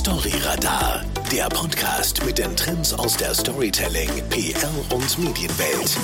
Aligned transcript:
Storyradar, 0.00 1.04
der 1.30 1.46
Podcast 1.50 2.24
mit 2.24 2.38
den 2.38 2.56
Trends 2.56 2.94
aus 2.94 3.18
der 3.18 3.34
Storytelling, 3.34 4.08
PR 4.30 4.70
und 4.94 5.18
Medienwelt. 5.18 5.98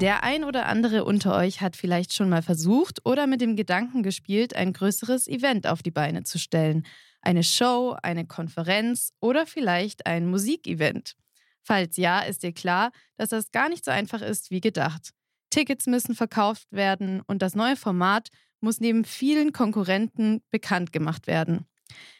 Der 0.00 0.22
ein 0.22 0.44
oder 0.44 0.66
andere 0.66 1.04
unter 1.04 1.34
euch 1.34 1.60
hat 1.60 1.74
vielleicht 1.74 2.14
schon 2.14 2.28
mal 2.28 2.42
versucht 2.42 3.04
oder 3.04 3.26
mit 3.26 3.40
dem 3.40 3.56
Gedanken 3.56 4.04
gespielt, 4.04 4.54
ein 4.54 4.72
größeres 4.72 5.26
Event 5.26 5.66
auf 5.66 5.82
die 5.82 5.90
Beine 5.90 6.22
zu 6.22 6.38
stellen. 6.38 6.86
Eine 7.20 7.42
Show, 7.42 7.96
eine 8.00 8.26
Konferenz 8.26 9.12
oder 9.18 9.44
vielleicht 9.44 10.06
ein 10.06 10.26
Musikevent. 10.26 11.16
Falls 11.62 11.96
ja, 11.96 12.20
ist 12.20 12.42
dir 12.42 12.52
klar, 12.52 12.90
dass 13.16 13.30
das 13.30 13.50
gar 13.50 13.68
nicht 13.68 13.84
so 13.84 13.90
einfach 13.90 14.20
ist 14.20 14.50
wie 14.50 14.60
gedacht. 14.60 15.10
Tickets 15.50 15.86
müssen 15.86 16.14
verkauft 16.14 16.66
werden 16.70 17.20
und 17.26 17.42
das 17.42 17.54
neue 17.54 17.76
Format 17.76 18.28
muss 18.60 18.80
neben 18.80 19.04
vielen 19.04 19.52
Konkurrenten 19.52 20.42
bekannt 20.50 20.92
gemacht 20.92 21.26
werden. 21.26 21.66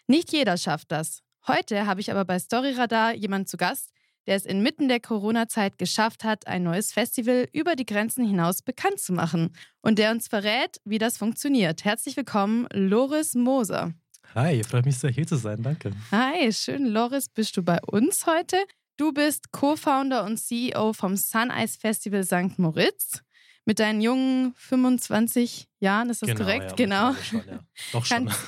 Nicht 0.07 0.33
jeder 0.33 0.57
schafft 0.57 0.93
das. 0.93 1.21
Heute 1.47 1.87
habe 1.87 2.01
ich 2.01 2.11
aber 2.11 2.25
bei 2.25 2.39
Storyradar 2.39 3.15
jemanden 3.15 3.47
zu 3.47 3.57
Gast, 3.57 3.91
der 4.27 4.37
es 4.37 4.45
inmitten 4.45 4.89
der 4.89 5.01
Corona-Zeit 5.01 5.79
geschafft 5.79 6.25
hat, 6.25 6.47
ein 6.47 6.63
neues 6.63 6.93
Festival 6.93 7.49
über 7.53 7.75
die 7.75 7.87
Grenzen 7.87 8.25
hinaus 8.25 8.63
bekannt 8.63 9.01
zu 9.01 9.13
machen 9.13 9.55
und 9.81 9.99
der 9.99 10.13
uns 10.13 10.29
verrät, 10.29 10.81
wie 10.85 10.99
das 10.99 11.17
funktioniert. 11.17 11.85
Herzlich 11.85 12.17
willkommen, 12.17 12.69
Loris 12.73 13.35
Moser. 13.35 13.95
Hi, 14.35 14.63
freut 14.63 14.87
mich 14.87 14.99
sehr, 14.99 15.11
hier 15.11 15.27
zu 15.27 15.37
sein. 15.37 15.63
Danke. 15.63 15.93
Hi, 16.11 16.53
schön, 16.53 16.87
Loris, 16.87 17.29
bist 17.29 17.57
du 17.57 17.63
bei 17.63 17.79
uns 17.87 18.27
heute. 18.27 18.57
Du 19.03 19.13
bist 19.13 19.51
Co-Founder 19.51 20.23
und 20.23 20.37
CEO 20.37 20.93
vom 20.93 21.17
Sun 21.17 21.51
Ice 21.51 21.77
Festival 21.77 22.23
St. 22.23 22.61
Moritz. 22.61 23.21
Mit 23.65 23.81
deinen 23.81 24.01
jungen 24.01 24.55
25 24.55 25.67
Jahren, 25.81 26.09
ist 26.09 26.23
das 26.23 26.29
genau, 26.29 26.39
korrekt? 26.39 26.71
Ja, 26.71 26.77
genau. 26.77 27.13
Schon, 27.15 27.43
ja. 27.49 27.59
Doch 27.91 28.07
schon. 28.07 28.29
Kannst, 28.29 28.39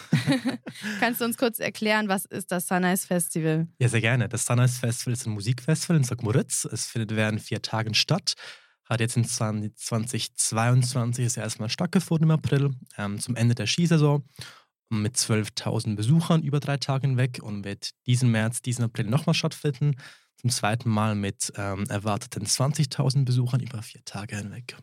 kannst 1.00 1.20
du 1.20 1.24
uns 1.24 1.38
kurz 1.38 1.58
erklären, 1.58 2.06
was 2.06 2.24
ist 2.26 2.52
das 2.52 2.68
Sun 2.68 2.84
Ice 2.84 3.04
Festival? 3.04 3.66
Ja, 3.80 3.88
sehr 3.88 4.00
gerne. 4.00 4.28
Das 4.28 4.46
Sun 4.46 4.60
Ice 4.60 4.78
Festival 4.78 5.14
ist 5.14 5.26
ein 5.26 5.32
Musikfestival 5.32 5.96
in 5.96 6.04
St. 6.04 6.22
Moritz. 6.22 6.68
Es 6.70 6.86
findet 6.86 7.16
während 7.16 7.42
vier 7.42 7.60
Tagen 7.60 7.94
statt. 7.94 8.34
Hat 8.88 9.00
jetzt 9.00 9.16
in 9.16 9.24
2022 9.24 11.24
das 11.24 11.36
erste 11.36 11.62
Mal 11.62 11.68
stattgefunden 11.68 12.28
im 12.28 12.30
April, 12.30 12.70
ähm, 12.96 13.18
zum 13.18 13.34
Ende 13.34 13.56
der 13.56 13.66
Skisaison 13.66 14.22
mit 14.88 15.16
12.000 15.16 15.96
Besuchern 15.96 16.44
über 16.44 16.60
drei 16.60 16.76
Tage 16.76 17.08
hinweg 17.08 17.40
und 17.42 17.64
wird 17.64 17.90
diesen 18.06 18.30
März, 18.30 18.62
diesen 18.62 18.84
April 18.84 19.06
nochmal 19.06 19.34
stattfinden. 19.34 19.96
Zum 20.36 20.50
zweiten 20.50 20.90
Mal 20.90 21.14
mit 21.14 21.52
ähm, 21.56 21.84
erwarteten 21.88 22.44
20.000 22.44 23.24
Besuchern 23.24 23.60
über 23.60 23.82
vier 23.82 24.04
Tage 24.04 24.36
hinweg. 24.36 24.76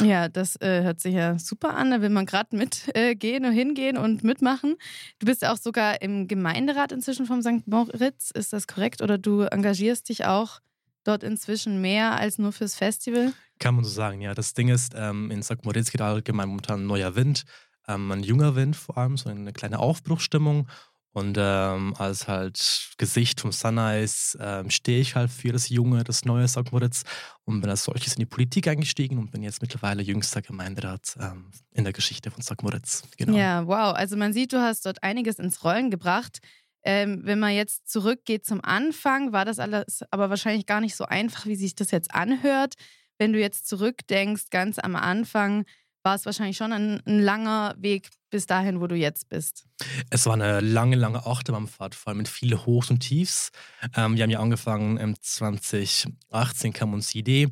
Ja, 0.00 0.28
das 0.28 0.56
äh, 0.56 0.82
hört 0.82 1.00
sich 1.00 1.14
ja 1.14 1.38
super 1.38 1.74
an. 1.74 1.90
Da 1.90 2.00
will 2.00 2.08
man 2.08 2.26
gerade 2.26 2.56
mitgehen 2.56 3.44
äh, 3.44 3.46
und 3.46 3.52
hingehen 3.52 3.98
und 3.98 4.24
mitmachen. 4.24 4.76
Du 5.18 5.26
bist 5.26 5.44
auch 5.44 5.56
sogar 5.56 6.00
im 6.00 6.26
Gemeinderat 6.26 6.92
inzwischen 6.92 7.26
vom 7.26 7.42
St. 7.42 7.66
Moritz. 7.66 8.30
Ist 8.30 8.52
das 8.52 8.66
korrekt? 8.66 9.02
Oder 9.02 9.18
du 9.18 9.42
engagierst 9.42 10.08
dich 10.08 10.24
auch 10.24 10.60
dort 11.04 11.22
inzwischen 11.22 11.80
mehr 11.80 12.16
als 12.16 12.38
nur 12.38 12.52
fürs 12.52 12.74
Festival? 12.74 13.32
Kann 13.58 13.74
man 13.74 13.84
so 13.84 13.90
sagen, 13.90 14.20
ja. 14.20 14.34
Das 14.34 14.54
Ding 14.54 14.68
ist, 14.68 14.94
ähm, 14.96 15.30
in 15.30 15.42
St. 15.42 15.64
Moritz 15.64 15.90
geht 15.90 16.00
allgemein 16.00 16.48
momentan 16.48 16.82
ein 16.82 16.86
neuer 16.86 17.14
Wind. 17.14 17.44
Ähm, 17.86 18.10
ein 18.10 18.22
junger 18.22 18.54
Wind 18.56 18.76
vor 18.76 18.96
allem, 18.96 19.16
so 19.16 19.28
eine 19.28 19.52
kleine 19.52 19.80
Aufbruchstimmung. 19.80 20.68
Und 21.12 21.36
ähm, 21.40 21.94
als 21.98 22.28
halt 22.28 22.92
Gesicht 22.96 23.40
vom 23.40 23.50
Sunrise 23.50 24.38
ähm, 24.40 24.70
stehe 24.70 25.00
ich 25.00 25.16
halt 25.16 25.30
für 25.30 25.52
das 25.52 25.68
junge, 25.68 26.04
das 26.04 26.24
neue 26.24 26.46
St. 26.46 26.70
Moritz 26.70 27.02
und 27.44 27.60
bin 27.60 27.70
als 27.70 27.84
solches 27.84 28.14
in 28.14 28.20
die 28.20 28.26
Politik 28.26 28.68
eingestiegen 28.68 29.18
und 29.18 29.32
bin 29.32 29.42
jetzt 29.42 29.60
mittlerweile 29.60 30.02
jüngster 30.02 30.40
Gemeinderat 30.40 31.16
ähm, 31.20 31.50
in 31.72 31.82
der 31.82 31.92
Geschichte 31.92 32.30
von 32.30 32.42
St. 32.42 32.62
Moritz. 32.62 33.02
Genau. 33.16 33.36
Ja, 33.36 33.66
wow. 33.66 33.92
Also 33.94 34.16
man 34.16 34.32
sieht, 34.32 34.52
du 34.52 34.60
hast 34.60 34.86
dort 34.86 35.02
einiges 35.02 35.40
ins 35.40 35.64
Rollen 35.64 35.90
gebracht. 35.90 36.38
Ähm, 36.82 37.22
wenn 37.24 37.40
man 37.40 37.54
jetzt 37.54 37.90
zurückgeht 37.90 38.46
zum 38.46 38.62
Anfang, 38.62 39.32
war 39.32 39.44
das 39.44 39.58
alles 39.58 40.02
aber 40.10 40.30
wahrscheinlich 40.30 40.66
gar 40.66 40.80
nicht 40.80 40.94
so 40.94 41.04
einfach, 41.04 41.46
wie 41.46 41.56
sich 41.56 41.74
das 41.74 41.90
jetzt 41.90 42.14
anhört. 42.14 42.74
Wenn 43.18 43.32
du 43.32 43.40
jetzt 43.40 43.66
zurückdenkst, 43.66 44.44
ganz 44.50 44.78
am 44.78 44.96
Anfang, 44.96 45.66
war 46.02 46.14
es 46.14 46.24
wahrscheinlich 46.24 46.56
schon 46.56 46.72
ein, 46.72 47.00
ein, 47.06 47.20
langer 47.20 47.74
Weg 47.78 48.08
bis 48.30 48.46
dahin, 48.46 48.80
wo 48.80 48.86
du 48.86 48.94
jetzt 48.94 49.28
bist. 49.28 49.64
Es 50.08 50.26
war 50.26 50.34
eine 50.34 50.60
lange, 50.60 50.96
lange 50.96 51.26
Achterbahnfahrt, 51.26 51.94
vor 51.94 52.10
allem 52.10 52.18
mit 52.18 52.28
vielen 52.28 52.64
Hochs 52.64 52.90
und 52.90 53.00
Tiefs. 53.00 53.50
Ähm, 53.96 54.16
wir 54.16 54.22
haben 54.22 54.30
ja 54.30 54.40
angefangen, 54.40 54.96
im 54.96 55.20
2018 55.20 56.72
kam 56.72 56.94
uns 56.94 57.10
die 57.10 57.18
Idee, 57.18 57.48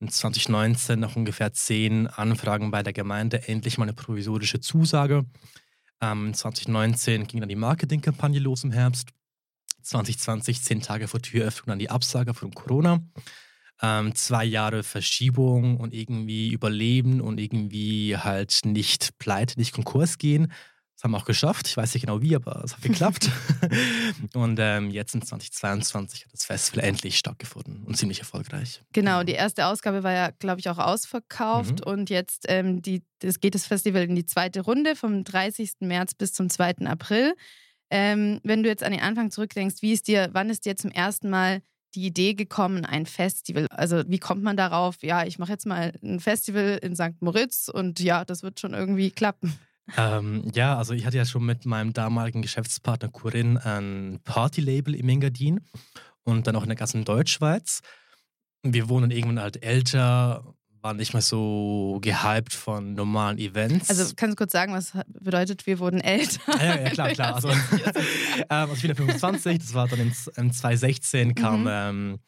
in 0.00 0.08
2019 0.08 0.98
noch 0.98 1.16
ungefähr 1.16 1.52
zehn 1.52 2.06
Anfragen 2.06 2.70
bei 2.70 2.82
der 2.82 2.92
Gemeinde, 2.92 3.48
endlich 3.48 3.78
mal 3.78 3.84
eine 3.84 3.94
provisorische 3.94 4.60
Zusage. 4.60 5.24
Ähm, 6.00 6.34
2019 6.34 7.26
ging 7.26 7.40
dann 7.40 7.48
die 7.48 7.56
Marketingkampagne 7.56 8.40
los 8.40 8.64
im 8.64 8.72
Herbst. 8.72 9.10
2020, 9.82 10.62
zehn 10.62 10.80
Tage 10.80 11.08
vor 11.08 11.20
Türöffnung, 11.20 11.66
dann 11.66 11.78
die 11.78 11.90
Absage 11.90 12.32
von 12.32 12.50
Corona 12.52 13.02
ähm, 13.84 14.14
zwei 14.14 14.44
Jahre 14.44 14.82
Verschiebung 14.82 15.76
und 15.76 15.92
irgendwie 15.92 16.52
überleben 16.52 17.20
und 17.20 17.38
irgendwie 17.38 18.16
halt 18.16 18.60
nicht 18.64 19.18
pleite, 19.18 19.58
nicht 19.58 19.74
Konkurs 19.74 20.16
gehen. 20.18 20.52
Das 20.96 21.04
haben 21.04 21.10
wir 21.10 21.18
auch 21.18 21.24
geschafft. 21.24 21.66
Ich 21.66 21.76
weiß 21.76 21.92
nicht 21.92 22.06
genau 22.06 22.22
wie, 22.22 22.34
aber 22.34 22.62
es 22.64 22.74
hat 22.74 22.82
geklappt. 22.82 23.28
und 24.34 24.58
ähm, 24.58 24.90
jetzt 24.90 25.14
in 25.14 25.22
2022 25.22 26.24
hat 26.24 26.32
das 26.32 26.44
Festival 26.44 26.84
endlich 26.84 27.18
stattgefunden 27.18 27.82
und 27.84 27.96
ziemlich 27.96 28.20
erfolgreich. 28.20 28.80
Genau, 28.92 29.22
die 29.22 29.32
erste 29.32 29.66
Ausgabe 29.66 30.02
war 30.02 30.12
ja, 30.12 30.30
glaube 30.30 30.60
ich, 30.60 30.68
auch 30.68 30.78
ausverkauft. 30.78 31.84
Mhm. 31.84 31.92
Und 31.92 32.10
jetzt 32.10 32.46
ähm, 32.48 32.80
die, 32.80 33.02
das 33.18 33.40
geht 33.40 33.54
das 33.54 33.66
Festival 33.66 34.04
in 34.04 34.14
die 34.14 34.24
zweite 34.24 34.62
Runde 34.62 34.96
vom 34.96 35.24
30. 35.24 35.72
März 35.80 36.14
bis 36.14 36.32
zum 36.32 36.48
2. 36.48 36.86
April. 36.86 37.34
Ähm, 37.90 38.40
wenn 38.44 38.62
du 38.62 38.68
jetzt 38.68 38.82
an 38.82 38.92
den 38.92 39.02
Anfang 39.02 39.30
zurückdenkst, 39.30 39.82
wie 39.82 39.92
ist 39.92 40.08
dir, 40.08 40.30
wann 40.32 40.48
ist 40.48 40.64
dir 40.64 40.76
zum 40.76 40.90
ersten 40.90 41.28
Mal 41.28 41.60
die 41.94 42.06
Idee 42.06 42.34
gekommen, 42.34 42.84
ein 42.84 43.06
Festival? 43.06 43.66
Also 43.70 44.02
wie 44.06 44.18
kommt 44.18 44.42
man 44.42 44.56
darauf, 44.56 45.02
ja, 45.02 45.24
ich 45.24 45.38
mache 45.38 45.52
jetzt 45.52 45.66
mal 45.66 45.92
ein 46.02 46.20
Festival 46.20 46.78
in 46.82 46.94
St. 46.94 47.20
Moritz 47.20 47.68
und 47.68 48.00
ja, 48.00 48.24
das 48.24 48.42
wird 48.42 48.60
schon 48.60 48.74
irgendwie 48.74 49.10
klappen? 49.10 49.54
Ähm, 49.96 50.50
ja, 50.54 50.76
also 50.78 50.94
ich 50.94 51.04
hatte 51.04 51.16
ja 51.16 51.26
schon 51.26 51.44
mit 51.44 51.66
meinem 51.66 51.92
damaligen 51.92 52.42
Geschäftspartner 52.42 53.10
Corinne 53.10 53.64
ein 53.64 54.20
Partylabel 54.24 54.94
im 54.94 55.08
Engadin 55.08 55.60
und 56.22 56.46
dann 56.46 56.56
auch 56.56 56.62
in 56.62 56.68
der 56.68 56.76
ganzen 56.76 57.04
Deutschschweiz. 57.04 57.82
Wir 58.62 58.88
wohnen 58.88 59.10
irgendwann 59.10 59.40
halt 59.40 59.62
älter 59.62 60.54
war 60.84 60.92
nicht 60.92 61.14
mehr 61.14 61.22
so 61.22 61.98
gehypt 62.02 62.52
von 62.52 62.92
normalen 62.92 63.38
Events. 63.38 63.88
Also 63.88 64.12
kannst 64.14 64.34
du 64.34 64.36
kurz 64.36 64.52
sagen, 64.52 64.74
was 64.74 64.92
bedeutet, 65.06 65.66
wir 65.66 65.78
wurden 65.78 65.98
älter? 65.98 66.40
Ja, 66.62 66.78
ja 66.78 66.90
klar, 66.90 67.08
klar. 67.08 67.34
Also, 67.34 67.48
ähm, 67.48 67.56
also 68.48 68.74
ich 68.74 68.82
bin 68.82 68.94
25, 68.94 69.58
das 69.58 69.72
war 69.72 69.88
dann 69.88 70.00
in, 70.00 70.12
in 70.36 70.52
2016 70.52 71.34
kam, 71.34 71.62
mhm. 71.62 71.68
ähm, 71.70 72.18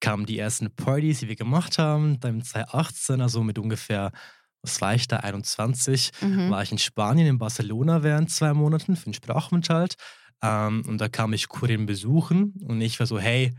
kamen 0.00 0.24
die 0.24 0.38
ersten 0.38 0.74
Partys, 0.74 1.20
die 1.20 1.28
wir 1.28 1.36
gemacht 1.36 1.76
haben. 1.76 2.18
Dann 2.20 2.36
in 2.36 2.42
2018, 2.42 3.20
also 3.20 3.42
mit 3.42 3.58
ungefähr, 3.58 4.10
was 4.62 4.80
war 4.80 4.94
ich 4.94 5.06
da, 5.06 5.18
21, 5.18 6.10
mhm. 6.22 6.50
war 6.50 6.62
ich 6.62 6.72
in 6.72 6.78
Spanien, 6.78 7.26
in 7.26 7.38
Barcelona 7.38 8.02
während 8.02 8.30
zwei 8.30 8.54
Monaten 8.54 8.96
für 8.96 9.04
den 9.04 9.14
Sprachunterhalt. 9.14 9.96
Ähm, 10.42 10.82
und 10.88 10.98
da 10.98 11.10
kam 11.10 11.34
ich 11.34 11.48
Corinne 11.48 11.84
besuchen 11.84 12.54
und 12.66 12.80
ich 12.80 12.98
war 12.98 13.06
so, 13.06 13.18
hey, 13.18 13.54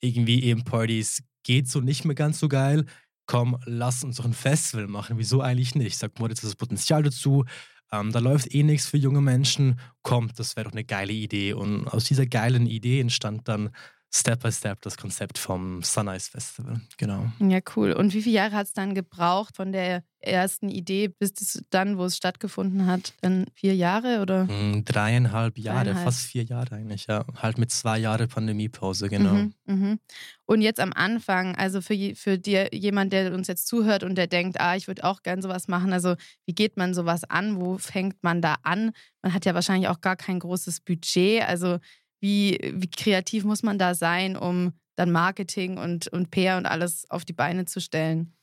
irgendwie 0.00 0.42
eben 0.42 0.64
Partys 0.64 1.22
geht 1.42 1.68
so 1.68 1.80
nicht 1.80 2.06
mehr 2.06 2.14
ganz 2.14 2.38
so 2.38 2.48
geil 2.48 2.86
komm, 3.30 3.56
lass 3.64 4.02
uns 4.02 4.16
doch 4.16 4.24
ein 4.24 4.32
Festival 4.32 4.88
machen. 4.88 5.16
Wieso 5.16 5.40
eigentlich 5.40 5.76
nicht? 5.76 5.96
Sagt 5.96 6.18
Moritz, 6.18 6.40
das 6.40 6.56
Potenzial 6.56 7.04
dazu. 7.04 7.44
Ähm, 7.92 8.10
da 8.10 8.18
läuft 8.18 8.52
eh 8.52 8.64
nichts 8.64 8.88
für 8.88 8.96
junge 8.96 9.20
Menschen. 9.20 9.78
Komm, 10.02 10.32
das 10.34 10.56
wäre 10.56 10.64
doch 10.64 10.72
eine 10.72 10.82
geile 10.82 11.12
Idee. 11.12 11.52
Und 11.52 11.86
aus 11.86 12.06
dieser 12.06 12.26
geilen 12.26 12.66
Idee 12.66 12.98
entstand 12.98 13.46
dann 13.46 13.70
Step 14.12 14.42
by 14.42 14.50
Step 14.50 14.80
das 14.82 14.96
Konzept 14.96 15.38
vom 15.38 15.82
Sunrise 15.82 16.30
Festival. 16.30 16.80
Genau. 16.98 17.26
Ja, 17.38 17.60
cool. 17.76 17.92
Und 17.92 18.12
wie 18.12 18.22
viele 18.22 18.36
Jahre 18.36 18.56
hat 18.56 18.66
es 18.66 18.72
dann 18.72 18.94
gebraucht 18.94 19.56
von 19.56 19.70
der 19.70 20.02
ersten 20.18 20.68
Idee 20.68 21.08
bis 21.08 21.62
dann, 21.70 21.96
wo 21.96 22.04
es 22.04 22.16
stattgefunden 22.16 22.86
hat? 22.86 23.14
Dann 23.22 23.46
vier 23.54 23.74
Jahre 23.74 24.20
oder? 24.20 24.44
Mm, 24.44 24.84
dreieinhalb 24.84 25.56
Jahre, 25.58 25.84
Dreieinhalb. 25.84 26.04
fast 26.04 26.26
vier 26.26 26.42
Jahre 26.42 26.74
eigentlich, 26.74 27.06
ja. 27.06 27.24
Halt 27.36 27.56
mit 27.58 27.70
zwei 27.70 27.98
Jahren 27.98 28.28
Pandemiepause, 28.28 29.08
genau. 29.08 29.32
Mhm, 29.32 29.54
mh. 29.66 29.96
Und 30.44 30.62
jetzt 30.62 30.80
am 30.80 30.92
Anfang, 30.92 31.54
also 31.54 31.80
für, 31.80 31.94
für 32.16 32.36
dir, 32.36 32.68
jemand, 32.72 33.12
der 33.12 33.32
uns 33.32 33.46
jetzt 33.46 33.68
zuhört 33.68 34.02
und 34.02 34.16
der 34.16 34.26
denkt, 34.26 34.60
ah, 34.60 34.74
ich 34.74 34.88
würde 34.88 35.04
auch 35.04 35.22
gern 35.22 35.40
sowas 35.40 35.68
machen, 35.68 35.92
also 35.92 36.16
wie 36.44 36.54
geht 36.54 36.76
man 36.76 36.92
sowas 36.92 37.22
an? 37.24 37.60
Wo 37.60 37.78
fängt 37.78 38.16
man 38.22 38.42
da 38.42 38.56
an? 38.64 38.90
Man 39.22 39.32
hat 39.32 39.44
ja 39.44 39.54
wahrscheinlich 39.54 39.88
auch 39.88 40.00
gar 40.00 40.16
kein 40.16 40.40
großes 40.40 40.80
Budget. 40.80 41.42
Also 41.44 41.78
wie, 42.20 42.58
wie 42.74 42.90
kreativ 42.90 43.44
muss 43.44 43.62
man 43.62 43.78
da 43.78 43.94
sein, 43.94 44.36
um 44.36 44.72
dann 44.96 45.10
Marketing 45.10 45.78
und, 45.78 46.08
und 46.08 46.30
PR 46.30 46.58
und 46.58 46.66
alles 46.66 47.10
auf 47.10 47.24
die 47.24 47.32
Beine 47.32 47.64
zu 47.64 47.80
stellen? 47.80 48.34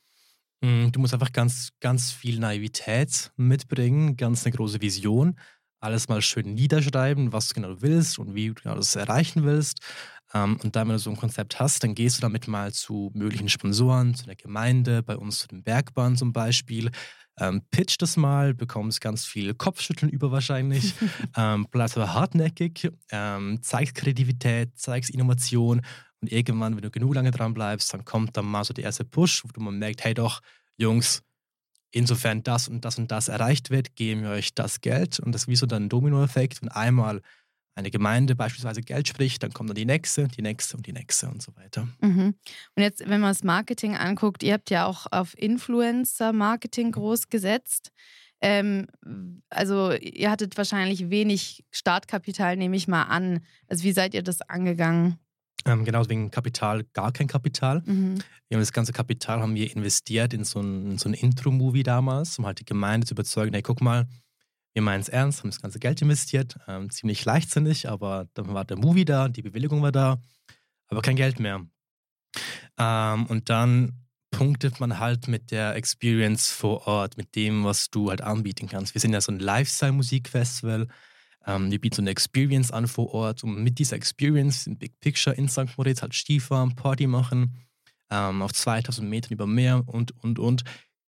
Mm, 0.60 0.90
du 0.90 1.00
musst 1.00 1.14
einfach 1.14 1.32
ganz, 1.32 1.70
ganz 1.80 2.10
viel 2.10 2.40
Naivität 2.40 3.30
mitbringen, 3.36 4.16
ganz 4.16 4.44
eine 4.44 4.56
große 4.56 4.80
Vision. 4.80 5.38
Alles 5.80 6.08
mal 6.08 6.20
schön 6.20 6.54
niederschreiben, 6.54 7.32
was 7.32 7.48
du 7.48 7.54
genau 7.54 7.80
willst 7.80 8.18
und 8.18 8.34
wie 8.34 8.48
du 8.48 8.54
genau 8.54 8.74
das 8.74 8.96
erreichen 8.96 9.44
willst. 9.44 9.80
Ähm, 10.34 10.58
und 10.62 10.76
dann, 10.76 10.88
wenn 10.88 10.94
du 10.94 10.98
so 10.98 11.10
ein 11.10 11.16
Konzept 11.16 11.58
hast, 11.60 11.82
dann 11.82 11.94
gehst 11.94 12.18
du 12.18 12.20
damit 12.20 12.48
mal 12.48 12.72
zu 12.72 13.10
möglichen 13.14 13.48
Sponsoren, 13.48 14.14
zu 14.14 14.26
der 14.26 14.36
Gemeinde, 14.36 15.02
bei 15.02 15.16
uns 15.16 15.40
zu 15.40 15.48
den 15.48 15.62
Bergbahnen 15.62 16.16
zum 16.16 16.32
Beispiel. 16.32 16.90
Ähm, 17.40 17.62
pitch 17.70 17.96
das 17.98 18.16
mal, 18.16 18.52
bekommst 18.52 19.00
ganz 19.00 19.24
viel 19.24 19.54
Kopfschütteln 19.54 20.10
über 20.10 20.32
wahrscheinlich, 20.32 20.94
ähm, 21.36 21.66
bleibst 21.70 21.96
aber 21.96 22.12
hartnäckig, 22.12 22.90
ähm, 23.10 23.60
zeigst 23.62 23.94
Kreativität, 23.94 24.76
zeigst 24.76 25.10
Innovation. 25.10 25.82
Und 26.20 26.32
irgendwann, 26.32 26.74
wenn 26.74 26.82
du 26.82 26.90
genug 26.90 27.14
lange 27.14 27.30
dran 27.30 27.54
bleibst, 27.54 27.94
dann 27.94 28.04
kommt 28.04 28.36
dann 28.36 28.46
mal 28.46 28.64
so 28.64 28.74
der 28.74 28.84
erste 28.84 29.04
Push, 29.04 29.44
wo 29.44 29.60
man 29.62 29.78
merkt, 29.78 30.04
hey 30.04 30.14
doch, 30.14 30.40
Jungs, 30.76 31.22
insofern 31.92 32.42
das 32.42 32.68
und 32.68 32.84
das 32.84 32.98
und 32.98 33.10
das 33.10 33.28
erreicht 33.28 33.70
wird, 33.70 33.94
geben 33.94 34.22
wir 34.22 34.30
euch 34.30 34.54
das 34.54 34.80
Geld. 34.80 35.20
Und 35.20 35.32
das 35.32 35.42
ist 35.42 35.48
wie 35.48 35.56
so 35.56 35.66
dann 35.66 35.84
ein 35.84 35.88
Dominoeffekt 35.88 36.60
und 36.62 36.68
einmal 36.68 37.22
eine 37.78 37.90
Gemeinde 37.90 38.34
beispielsweise 38.34 38.82
Geld 38.82 39.08
spricht, 39.08 39.42
dann 39.42 39.52
kommt 39.52 39.70
dann 39.70 39.76
die 39.76 39.84
nächste, 39.84 40.28
die 40.28 40.42
nächste 40.42 40.76
und 40.76 40.86
die 40.86 40.92
nächste 40.92 41.28
und 41.28 41.40
so 41.40 41.54
weiter. 41.56 41.88
Mhm. 42.00 42.34
Und 42.74 42.82
jetzt, 42.82 43.00
wenn 43.00 43.20
man 43.20 43.30
das 43.30 43.44
Marketing 43.44 43.96
anguckt, 43.96 44.42
ihr 44.42 44.54
habt 44.54 44.70
ja 44.70 44.86
auch 44.86 45.06
auf 45.10 45.38
Influencer-Marketing 45.38 46.92
groß 46.92 47.28
gesetzt. 47.28 47.92
Ähm, 48.40 48.86
also 49.48 49.92
ihr 49.92 50.30
hattet 50.30 50.56
wahrscheinlich 50.56 51.10
wenig 51.10 51.64
Startkapital, 51.70 52.56
nehme 52.56 52.76
ich 52.76 52.88
mal 52.88 53.04
an. 53.04 53.40
Also 53.68 53.84
wie 53.84 53.92
seid 53.92 54.14
ihr 54.14 54.22
das 54.22 54.42
angegangen? 54.42 55.18
Ähm, 55.64 55.84
genau 55.84 56.08
wegen 56.08 56.30
Kapital, 56.30 56.84
gar 56.92 57.12
kein 57.12 57.26
Kapital. 57.26 57.82
Mhm. 57.84 58.18
Wir 58.48 58.56
haben 58.56 58.62
das 58.62 58.72
ganze 58.72 58.92
Kapital 58.92 59.40
haben 59.40 59.54
wir 59.54 59.70
investiert 59.70 60.32
in 60.32 60.44
so 60.44 60.60
ein, 60.60 60.98
so 60.98 61.08
ein 61.08 61.14
Intro-Movie 61.14 61.82
damals, 61.82 62.38
um 62.38 62.46
halt 62.46 62.60
die 62.60 62.64
Gemeinde 62.64 63.06
zu 63.06 63.14
überzeugen, 63.14 63.52
hey, 63.52 63.62
guck 63.62 63.80
mal, 63.80 64.06
wir 64.78 64.82
meinen 64.82 65.00
es 65.00 65.08
ernst, 65.08 65.40
haben 65.40 65.50
das 65.50 65.60
ganze 65.60 65.80
Geld 65.80 66.00
investiert, 66.02 66.56
ähm, 66.68 66.88
ziemlich 66.88 67.24
leichtsinnig, 67.24 67.88
aber 67.88 68.28
dann 68.34 68.54
war 68.54 68.64
der 68.64 68.76
Movie 68.76 69.04
da, 69.04 69.28
die 69.28 69.42
Bewilligung 69.42 69.82
war 69.82 69.90
da, 69.90 70.22
aber 70.86 71.02
kein 71.02 71.16
Geld 71.16 71.40
mehr. 71.40 71.66
Ähm, 72.78 73.26
und 73.26 73.50
dann 73.50 74.06
punktet 74.30 74.78
man 74.78 75.00
halt 75.00 75.26
mit 75.26 75.50
der 75.50 75.74
Experience 75.74 76.52
vor 76.52 76.86
Ort, 76.86 77.16
mit 77.16 77.34
dem, 77.34 77.64
was 77.64 77.90
du 77.90 78.10
halt 78.10 78.20
anbieten 78.20 78.68
kannst. 78.68 78.94
Wir 78.94 79.00
sind 79.00 79.12
ja 79.12 79.20
so 79.20 79.32
ein 79.32 79.40
Lifestyle-Musikfestival. 79.40 80.86
Ähm, 81.44 81.72
wir 81.72 81.80
bieten 81.80 81.96
so 81.96 82.02
eine 82.02 82.10
Experience 82.10 82.70
an 82.70 82.86
vor 82.86 83.12
Ort 83.12 83.42
und 83.42 83.60
mit 83.60 83.80
dieser 83.80 83.96
Experience 83.96 84.68
in 84.68 84.78
Big 84.78 85.00
Picture 85.00 85.34
in 85.34 85.48
St. 85.48 85.76
Moritz 85.76 86.02
halt 86.02 86.14
Skifahren, 86.14 86.76
Party 86.76 87.08
machen, 87.08 87.66
ähm, 88.10 88.42
auf 88.42 88.52
2000 88.52 89.08
Metern 89.10 89.32
über 89.32 89.48
Meer 89.48 89.82
und, 89.88 90.12
und, 90.22 90.38
und 90.38 90.62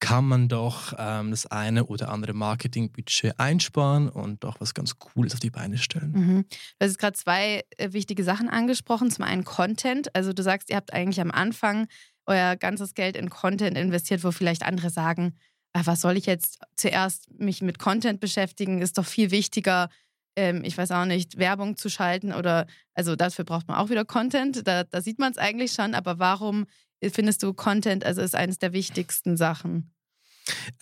kann 0.02 0.24
man 0.24 0.48
doch 0.48 0.94
ähm, 0.98 1.30
das 1.30 1.46
eine 1.46 1.86
oder 1.86 2.08
andere 2.10 2.32
Marketingbudget 2.32 3.38
einsparen 3.38 4.08
und 4.08 4.42
doch 4.42 4.60
was 4.60 4.74
ganz 4.74 4.98
Cooles 4.98 5.32
auf 5.32 5.38
die 5.38 5.50
Beine 5.50 5.78
stellen. 5.78 6.12
Mhm. 6.12 6.44
Du 6.80 6.86
hast 6.86 6.98
gerade 6.98 7.16
zwei 7.16 7.62
äh, 7.76 7.92
wichtige 7.92 8.24
Sachen 8.24 8.48
angesprochen. 8.48 9.12
Zum 9.12 9.24
einen 9.24 9.44
Content. 9.44 10.12
Also 10.16 10.32
du 10.32 10.42
sagst, 10.42 10.70
ihr 10.70 10.76
habt 10.76 10.92
eigentlich 10.92 11.20
am 11.20 11.30
Anfang 11.30 11.86
euer 12.26 12.56
ganzes 12.56 12.94
Geld 12.94 13.16
in 13.16 13.30
Content 13.30 13.78
investiert, 13.78 14.24
wo 14.24 14.32
vielleicht 14.32 14.64
andere 14.64 14.90
sagen, 14.90 15.36
ach, 15.72 15.86
was 15.86 16.00
soll 16.00 16.16
ich 16.16 16.26
jetzt 16.26 16.58
zuerst 16.74 17.30
mich 17.38 17.62
mit 17.62 17.78
Content 17.78 18.18
beschäftigen? 18.18 18.82
Ist 18.82 18.98
doch 18.98 19.06
viel 19.06 19.30
wichtiger, 19.30 19.88
ähm, 20.34 20.64
ich 20.64 20.76
weiß 20.76 20.90
auch 20.90 21.04
nicht, 21.04 21.38
Werbung 21.38 21.76
zu 21.76 21.88
schalten 21.88 22.32
oder, 22.32 22.66
also 22.94 23.14
dafür 23.14 23.44
braucht 23.44 23.68
man 23.68 23.76
auch 23.76 23.88
wieder 23.88 24.04
Content, 24.04 24.66
da, 24.66 24.82
da 24.82 25.00
sieht 25.00 25.20
man 25.20 25.30
es 25.30 25.38
eigentlich 25.38 25.72
schon, 25.72 25.94
aber 25.94 26.18
warum 26.18 26.66
findest 27.10 27.42
du 27.42 27.52
Content, 27.52 28.04
also 28.04 28.20
ist 28.20 28.34
eines 28.34 28.58
der 28.58 28.72
wichtigsten 28.72 29.36
Sachen? 29.36 29.92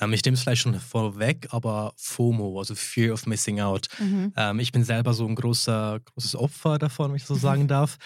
Ähm, 0.01 0.13
ich 0.13 0.25
nehme 0.25 0.35
es 0.35 0.43
vielleicht 0.43 0.63
schon 0.63 0.79
vorweg, 0.79 1.49
aber 1.51 1.93
FOMO, 1.97 2.59
also 2.59 2.75
Fear 2.75 3.13
of 3.13 3.27
Missing 3.27 3.61
Out. 3.61 3.89
Mhm. 3.99 4.33
Ähm, 4.37 4.59
ich 4.59 4.73
bin 4.73 4.85
selber 4.85 5.13
so 5.15 5.27
ein 5.27 5.35
großer, 5.35 6.01
großes 6.05 6.37
Opfer 6.37 6.79
davon, 6.79 7.11
wenn 7.11 7.17
ich 7.17 7.25
so 7.25 7.35
mhm. 7.35 7.41
sagen 7.41 7.69
darf. 7.69 7.97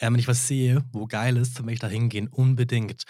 Ähm, 0.00 0.12
wenn 0.12 0.20
ich 0.20 0.28
was 0.28 0.46
sehe, 0.46 0.84
wo 0.92 1.06
geil 1.06 1.36
ist, 1.36 1.58
dann 1.58 1.66
möchte 1.66 1.86
ich 1.86 1.90
da 1.90 1.94
hingehen, 1.94 2.28
unbedingt. 2.28 3.04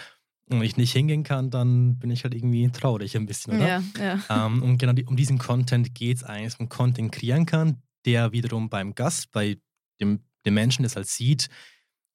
Und 0.48 0.60
wenn 0.60 0.66
ich 0.66 0.76
nicht 0.76 0.92
hingehen 0.92 1.24
kann, 1.24 1.50
dann 1.50 1.98
bin 1.98 2.10
ich 2.10 2.22
halt 2.22 2.34
irgendwie 2.34 2.70
traurig 2.70 3.16
ein 3.16 3.26
bisschen, 3.26 3.56
oder? 3.56 3.66
Ja, 3.66 3.82
ja. 3.98 4.46
Ähm, 4.46 4.62
und 4.62 4.78
genau 4.78 4.92
die, 4.92 5.04
um 5.04 5.16
diesen 5.16 5.38
Content 5.38 5.94
geht 5.94 6.18
es 6.18 6.24
eigentlich, 6.24 6.52
dass 6.52 6.58
man 6.60 6.68
Content 6.68 7.10
kreieren 7.10 7.46
kann, 7.46 7.82
der 8.04 8.30
wiederum 8.30 8.68
beim 8.68 8.94
Gast, 8.94 9.32
bei 9.32 9.58
dem, 10.00 10.20
dem 10.44 10.54
Menschen, 10.54 10.84
es 10.84 10.94
halt 10.94 11.08
sieht, 11.08 11.48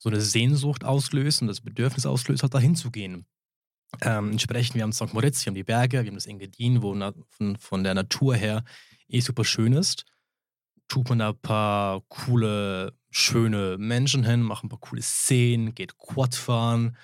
so 0.02 0.10
eine 0.10 0.20
Sehnsucht 0.20 0.84
auslöst 0.84 1.44
und 1.44 1.48
das 1.48 1.62
Bedürfnis 1.62 2.08
auslöst, 2.08 2.42
halt 2.42 2.56
dahin 2.56 2.76
zu 2.76 2.90
gehen. 2.90 3.28
Ähm, 4.02 4.32
entsprechend, 4.32 4.76
wir 4.76 4.82
haben 4.82 4.94
St. 4.94 5.14
Moritz, 5.14 5.46
wir 5.46 5.52
haben 5.52 5.56
die 5.56 5.64
Berge, 5.64 6.02
wir 6.02 6.08
haben 6.08 6.16
das 6.16 6.26
Engadin, 6.26 6.82
wo 6.82 6.96
na, 6.96 7.14
von, 7.30 7.56
von, 7.58 7.84
der 7.84 7.94
Natur 7.94 8.36
her 8.36 8.64
eh 9.10 9.20
super 9.20 9.46
schön 9.46 9.74
ist. 9.74 10.06
Tut 10.88 11.08
man 11.10 11.20
da 11.20 11.30
ein 11.30 11.40
paar 11.40 12.02
coole, 12.08 12.98
schöne 13.12 13.78
Menschen 13.78 14.24
hin, 14.24 14.42
macht 14.42 14.64
ein 14.64 14.70
paar 14.70 14.80
coole 14.80 15.04
Szenen, 15.04 15.76
geht 15.76 15.98
Quad 16.00 16.34
fahren, 16.34 16.98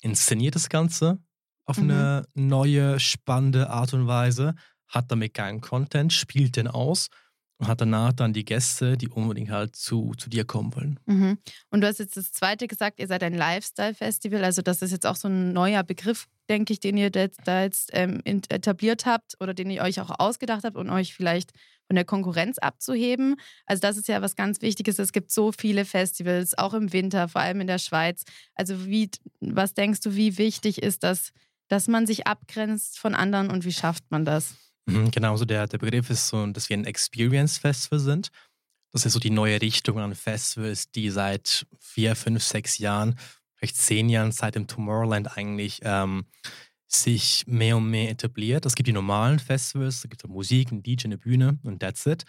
inszeniert 0.00 0.54
das 0.54 0.70
Ganze 0.70 1.18
auf 1.66 1.76
mhm. 1.76 1.90
eine 1.90 2.26
neue, 2.32 2.98
spannende 2.98 3.68
Art 3.68 3.92
und 3.92 4.06
Weise, 4.06 4.54
hat 4.86 5.12
damit 5.12 5.34
geilen 5.34 5.60
Content, 5.60 6.14
spielt 6.14 6.56
den 6.56 6.66
aus 6.66 7.10
und 7.58 7.66
hat 7.66 7.80
danach 7.80 8.12
dann 8.12 8.32
die 8.32 8.44
Gäste, 8.44 8.96
die 8.96 9.08
unbedingt 9.08 9.50
halt 9.50 9.74
zu, 9.74 10.12
zu 10.16 10.30
dir 10.30 10.44
kommen 10.44 10.74
wollen. 10.76 11.00
Mhm. 11.06 11.38
Und 11.70 11.80
du 11.80 11.88
hast 11.88 11.98
jetzt 11.98 12.16
das 12.16 12.32
zweite 12.32 12.68
gesagt, 12.68 13.00
ihr 13.00 13.08
seid 13.08 13.22
ein 13.24 13.34
Lifestyle-Festival. 13.34 14.44
Also, 14.44 14.62
das 14.62 14.80
ist 14.80 14.92
jetzt 14.92 15.06
auch 15.06 15.16
so 15.16 15.28
ein 15.28 15.52
neuer 15.52 15.82
Begriff, 15.82 16.26
denke 16.48 16.72
ich, 16.72 16.80
den 16.80 16.96
ihr 16.96 17.10
da 17.10 17.62
jetzt 17.62 17.90
ähm, 17.92 18.20
etabliert 18.24 19.06
habt 19.06 19.34
oder 19.40 19.54
den 19.54 19.70
ihr 19.70 19.82
euch 19.82 20.00
auch 20.00 20.10
ausgedacht 20.18 20.62
habt, 20.64 20.76
um 20.76 20.88
euch 20.88 21.14
vielleicht 21.14 21.50
von 21.88 21.96
der 21.96 22.04
Konkurrenz 22.04 22.58
abzuheben. 22.58 23.34
Also, 23.66 23.80
das 23.80 23.96
ist 23.96 24.06
ja 24.06 24.22
was 24.22 24.36
ganz 24.36 24.62
Wichtiges. 24.62 25.00
Es 25.00 25.12
gibt 25.12 25.32
so 25.32 25.50
viele 25.50 25.84
Festivals, 25.84 26.56
auch 26.56 26.74
im 26.74 26.92
Winter, 26.92 27.26
vor 27.26 27.40
allem 27.40 27.60
in 27.60 27.66
der 27.66 27.78
Schweiz. 27.78 28.22
Also, 28.54 28.86
wie, 28.86 29.10
was 29.40 29.74
denkst 29.74 30.00
du, 30.00 30.14
wie 30.14 30.38
wichtig 30.38 30.80
ist 30.80 31.02
das, 31.02 31.32
dass 31.66 31.88
man 31.88 32.06
sich 32.06 32.28
abgrenzt 32.28 33.00
von 33.00 33.16
anderen 33.16 33.50
und 33.50 33.64
wie 33.64 33.72
schafft 33.72 34.04
man 34.10 34.24
das? 34.24 34.54
Mhm, 34.88 35.10
genau, 35.10 35.36
so 35.36 35.44
der, 35.44 35.66
der 35.66 35.78
Begriff 35.78 36.08
ist 36.08 36.28
so, 36.28 36.46
dass 36.46 36.70
wir 36.70 36.76
ein 36.76 36.86
Experience-Festival 36.86 37.98
sind. 37.98 38.30
Das 38.92 39.04
ist 39.04 39.12
so 39.12 39.20
die 39.20 39.30
neue 39.30 39.60
Richtung 39.60 39.98
an 39.98 40.14
Festivals, 40.14 40.90
die 40.90 41.10
seit 41.10 41.66
vier, 41.78 42.16
fünf, 42.16 42.42
sechs 42.42 42.78
Jahren, 42.78 43.18
vielleicht 43.54 43.76
zehn 43.76 44.08
Jahren 44.08 44.32
seit 44.32 44.54
dem 44.54 44.66
Tomorrowland 44.66 45.36
eigentlich 45.36 45.80
ähm, 45.82 46.24
sich 46.86 47.44
mehr 47.46 47.76
und 47.76 47.90
mehr 47.90 48.10
etabliert. 48.10 48.64
Es 48.64 48.74
gibt 48.74 48.86
die 48.86 48.94
normalen 48.94 49.38
Festivals, 49.38 50.00
da 50.00 50.08
gibt 50.08 50.24
es 50.24 50.30
Musik, 50.30 50.72
ein 50.72 50.82
DJ, 50.82 51.04
eine 51.04 51.18
Bühne 51.18 51.58
und 51.64 51.80
that's 51.80 52.06
it. 52.06 52.22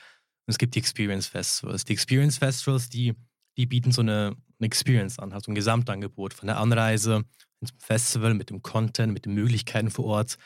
Und 0.45 0.51
es 0.51 0.57
gibt 0.57 0.75
die 0.75 0.79
Experience 0.79 1.27
Festivals. 1.27 1.85
Die 1.85 1.93
Experience 1.93 2.39
Festivals, 2.39 2.89
die, 2.89 3.13
die 3.57 3.67
bieten 3.67 3.93
so 3.93 4.01
eine, 4.01 4.35
eine 4.59 4.65
Experience 4.65 5.17
an, 5.17 5.31
halt 5.31 5.45
so 5.45 5.51
ein 5.51 5.55
Gesamtangebot 5.55 6.33
von 6.33 6.47
der 6.47 6.57
Anreise 6.57 7.23
ins 7.61 7.71
Festival 7.77 8.33
mit 8.33 8.49
dem 8.49 8.61
Content, 8.61 9.13
mit 9.13 9.23
den 9.23 9.33
Möglichkeiten 9.33 9.91
vor 9.91 10.05
Ort 10.05 10.37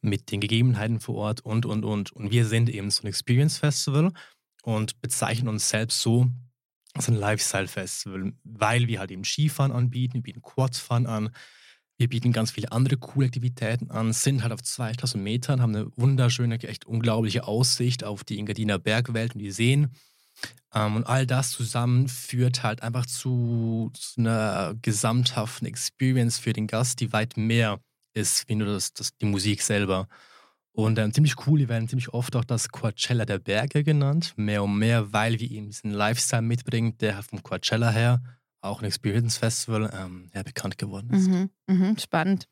mit 0.00 0.30
den 0.30 0.40
Gegebenheiten 0.40 1.00
vor 1.00 1.16
Ort 1.16 1.40
und, 1.40 1.66
und, 1.66 1.84
und. 1.84 2.12
Und 2.12 2.30
wir 2.30 2.46
sind 2.46 2.68
eben 2.68 2.90
so 2.90 3.02
ein 3.02 3.08
Experience 3.08 3.58
Festival 3.58 4.12
und 4.62 5.00
bezeichnen 5.00 5.48
uns 5.48 5.68
selbst 5.68 6.00
so 6.00 6.28
als 6.94 7.08
ein 7.08 7.14
Lifestyle 7.14 7.68
Festival, 7.68 8.32
weil 8.44 8.88
wir 8.88 9.00
halt 9.00 9.10
eben 9.10 9.24
Skifahren 9.24 9.72
anbieten, 9.72 10.14
wir 10.14 10.22
bieten 10.22 10.42
Quadfahren 10.42 11.06
an, 11.06 11.30
wir 11.98 12.08
bieten 12.08 12.32
ganz 12.32 12.50
viele 12.50 12.72
andere 12.72 12.96
coole 12.96 13.26
Aktivitäten 13.26 13.90
an, 13.90 14.12
sind 14.12 14.42
halt 14.42 14.52
auf 14.52 14.62
2000 14.62 15.22
Metern, 15.22 15.62
haben 15.62 15.74
eine 15.74 15.90
wunderschöne, 15.96 16.62
echt 16.62 16.84
unglaubliche 16.84 17.46
Aussicht 17.46 18.04
auf 18.04 18.24
die 18.24 18.38
Engadiner 18.38 18.78
Bergwelt 18.78 19.34
und 19.34 19.40
die 19.40 19.50
Seen. 19.50 19.90
Ähm, 20.74 20.96
und 20.96 21.04
all 21.04 21.26
das 21.26 21.50
zusammen 21.50 22.08
führt 22.08 22.62
halt 22.62 22.82
einfach 22.82 23.06
zu, 23.06 23.90
zu 23.94 24.20
einer 24.20 24.74
gesamthaften 24.82 25.66
Experience 25.66 26.38
für 26.38 26.52
den 26.52 26.66
Gast, 26.66 27.00
die 27.00 27.12
weit 27.12 27.36
mehr 27.36 27.80
ist, 28.16 28.48
wie 28.48 28.54
nur 28.54 28.68
das, 28.68 28.92
das, 28.92 29.16
die 29.16 29.26
Musik 29.26 29.62
selber. 29.62 30.08
Und 30.72 30.98
ähm, 30.98 31.12
ziemlich 31.12 31.34
cool, 31.46 31.58
die 31.58 31.68
werden 31.68 31.88
ziemlich 31.88 32.10
oft 32.10 32.36
auch 32.36 32.44
das 32.44 32.68
Coachella 32.68 33.24
der 33.24 33.38
Berge 33.38 33.82
genannt, 33.82 34.34
mehr 34.36 34.62
und 34.62 34.78
mehr, 34.78 35.12
weil 35.12 35.40
wir 35.40 35.50
eben 35.50 35.66
diesen 35.66 35.90
Lifestyle 35.90 36.42
mitbringen, 36.42 36.98
der 36.98 37.22
vom 37.22 37.42
Coachella 37.42 37.90
her 37.90 38.22
auch 38.60 38.80
ein 38.82 38.86
Experience 38.86 39.38
Festival 39.38 39.90
ähm, 39.94 40.30
ja, 40.34 40.42
bekannt 40.42 40.76
geworden 40.76 41.10
ist. 41.12 41.28
Mhm, 41.28 41.50
mh, 41.66 41.98
spannend. 41.98 42.46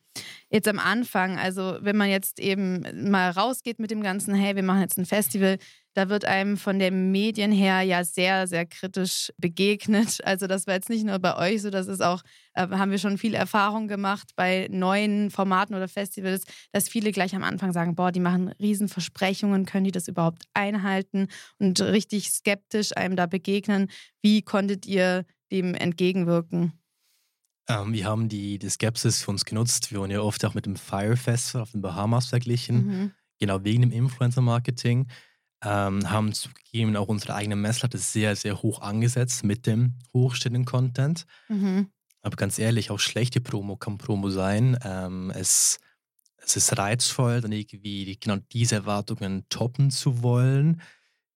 Jetzt 0.48 0.68
am 0.68 0.78
Anfang, 0.78 1.38
also 1.38 1.78
wenn 1.80 1.96
man 1.96 2.08
jetzt 2.08 2.38
eben 2.38 3.10
mal 3.10 3.30
rausgeht 3.30 3.78
mit 3.78 3.90
dem 3.90 4.02
Ganzen, 4.02 4.34
hey, 4.34 4.54
wir 4.54 4.62
machen 4.62 4.80
jetzt 4.80 4.96
ein 4.96 5.06
Festival, 5.06 5.58
da 5.94 6.08
wird 6.08 6.24
einem 6.24 6.56
von 6.56 6.78
den 6.78 7.12
Medien 7.12 7.52
her 7.52 7.82
ja 7.82 8.04
sehr, 8.04 8.46
sehr 8.46 8.66
kritisch 8.66 9.32
begegnet. 9.38 10.20
Also 10.24 10.46
das 10.46 10.66
war 10.66 10.74
jetzt 10.74 10.88
nicht 10.88 11.04
nur 11.04 11.18
bei 11.18 11.36
euch 11.36 11.62
so, 11.62 11.70
das 11.70 11.86
ist 11.86 12.02
auch, 12.02 12.22
äh, 12.54 12.66
haben 12.68 12.90
wir 12.90 12.98
schon 12.98 13.18
viel 13.18 13.34
Erfahrung 13.34 13.88
gemacht 13.88 14.32
bei 14.36 14.68
neuen 14.70 15.30
Formaten 15.30 15.74
oder 15.74 15.86
Festivals, 15.86 16.44
dass 16.72 16.88
viele 16.88 17.12
gleich 17.12 17.34
am 17.34 17.44
Anfang 17.44 17.72
sagen, 17.72 17.94
boah, 17.94 18.10
die 18.10 18.20
machen 18.20 18.48
Riesenversprechungen, 18.60 19.66
können 19.66 19.84
die 19.84 19.92
das 19.92 20.08
überhaupt 20.08 20.44
einhalten 20.54 21.28
und 21.58 21.80
richtig 21.80 22.30
skeptisch 22.30 22.96
einem 22.96 23.16
da 23.16 23.26
begegnen. 23.26 23.90
Wie 24.22 24.42
konntet 24.42 24.86
ihr 24.86 25.24
dem 25.52 25.74
entgegenwirken? 25.74 26.72
Ähm, 27.68 27.92
wir 27.92 28.04
haben 28.04 28.28
die, 28.28 28.58
die 28.58 28.68
Skepsis 28.68 29.22
für 29.22 29.30
uns 29.30 29.44
genutzt. 29.44 29.90
Wir 29.90 30.00
wurden 30.00 30.10
ja 30.10 30.20
oft 30.20 30.44
auch 30.44 30.54
mit 30.54 30.66
dem 30.66 30.76
Fire 30.76 31.16
Festival 31.16 31.62
auf 31.62 31.70
den 31.70 31.80
Bahamas 31.80 32.26
verglichen, 32.26 32.86
mhm. 32.86 33.12
genau 33.38 33.62
wegen 33.64 33.82
dem 33.82 33.92
Influencer-Marketing. 33.92 35.06
Ähm, 35.64 36.10
haben 36.10 36.32
zugegeben, 36.32 36.96
auch 36.96 37.08
unsere 37.08 37.34
eigene 37.34 37.56
Messlatte 37.56 37.98
sehr, 37.98 38.36
sehr 38.36 38.62
hoch 38.62 38.80
angesetzt 38.80 39.44
mit 39.44 39.66
dem 39.66 39.94
hochstehenden 40.12 40.64
Content. 40.64 41.26
Mhm. 41.48 41.88
Aber 42.22 42.36
ganz 42.36 42.58
ehrlich, 42.58 42.90
auch 42.90 42.98
schlechte 42.98 43.40
Promo 43.40 43.76
kann 43.76 43.98
Promo 43.98 44.30
sein. 44.30 44.78
Ähm, 44.82 45.30
es, 45.34 45.78
es 46.38 46.56
ist 46.56 46.76
reizvoll, 46.78 47.40
dann 47.40 47.52
irgendwie 47.52 48.16
genau 48.18 48.36
diese 48.52 48.76
Erwartungen 48.76 49.46
toppen 49.48 49.90
zu 49.90 50.22
wollen 50.22 50.80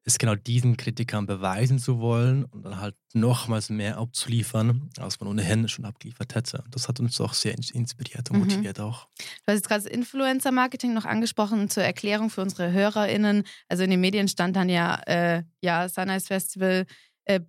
es 0.09 0.19
genau 0.19 0.35
diesen 0.35 0.77
Kritikern 0.77 1.27
beweisen 1.27 1.79
zu 1.79 2.01
wollen 2.01 2.45
und 2.47 2.65
dann 2.65 2.81
halt 2.81 2.97
nochmals 3.13 3.69
mehr 3.69 3.99
abzuliefern, 3.99 4.91
als 4.99 5.21
man 5.21 5.29
ohnehin 5.29 5.69
schon 5.69 5.85
abgeliefert 5.85 6.35
hätte. 6.35 6.65
Das 6.71 6.89
hat 6.89 6.99
uns 6.99 7.21
auch 7.21 7.35
sehr 7.35 7.55
inspiriert 7.55 8.31
und 8.31 8.39
mhm. 8.39 8.45
motiviert 8.45 8.81
auch. 8.81 9.07
Du 9.19 9.25
hast 9.49 9.57
jetzt 9.57 9.69
gerade 9.69 9.85
das 9.85 9.93
Influencer-Marketing 9.93 10.95
noch 10.95 11.05
angesprochen 11.05 11.69
zur 11.69 11.83
Erklärung 11.83 12.31
für 12.31 12.41
unsere 12.41 12.73
HörerInnen. 12.73 13.45
Also 13.69 13.85
in 13.85 13.91
den 13.91 14.01
Medien 14.01 14.29
stand 14.29 14.57
dann 14.57 14.69
ja, 14.69 14.95
äh, 15.07 15.43
ja, 15.61 15.89
Sunrise 15.89 16.27
Festival 16.27 16.87
äh, 17.27 17.41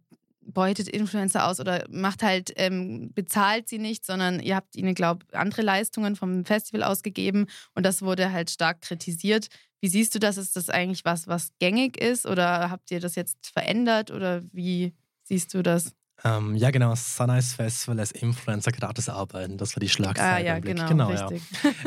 beutet 0.53 0.87
Influencer 0.87 1.47
aus 1.47 1.59
oder 1.59 1.85
macht 1.89 2.23
halt, 2.23 2.51
ähm, 2.55 3.11
bezahlt 3.13 3.69
sie 3.69 3.79
nicht, 3.79 4.05
sondern 4.05 4.39
ihr 4.39 4.55
habt 4.55 4.75
ihnen, 4.75 4.95
glaube 4.95 5.25
ich, 5.27 5.37
andere 5.37 5.61
Leistungen 5.61 6.15
vom 6.15 6.45
Festival 6.45 6.83
ausgegeben 6.83 7.47
und 7.75 7.85
das 7.85 8.01
wurde 8.01 8.31
halt 8.31 8.49
stark 8.49 8.81
kritisiert. 8.81 9.47
Wie 9.81 9.87
siehst 9.87 10.13
du 10.13 10.19
das? 10.19 10.37
Ist 10.37 10.55
das 10.55 10.69
eigentlich 10.69 11.05
was, 11.05 11.27
was 11.27 11.51
gängig 11.59 11.99
ist 12.01 12.25
oder 12.25 12.69
habt 12.69 12.91
ihr 12.91 12.99
das 12.99 13.15
jetzt 13.15 13.47
verändert 13.47 14.11
oder 14.11 14.43
wie 14.51 14.93
siehst 15.23 15.53
du 15.53 15.63
das? 15.63 15.93
Ähm, 16.23 16.55
ja, 16.55 16.71
genau. 16.71 16.95
Sunrise 16.95 17.55
Festival 17.55 17.99
als 17.99 18.11
Influencer 18.11 18.71
gratis 18.71 19.09
arbeiten. 19.09 19.57
Das 19.57 19.75
war 19.75 19.79
die 19.79 19.89
Schlagzeile. 19.89 20.35
Ah, 20.35 20.39
ja, 20.39 20.59
genau. 20.59 20.87
genau 20.87 21.07
richtig. 21.07 21.41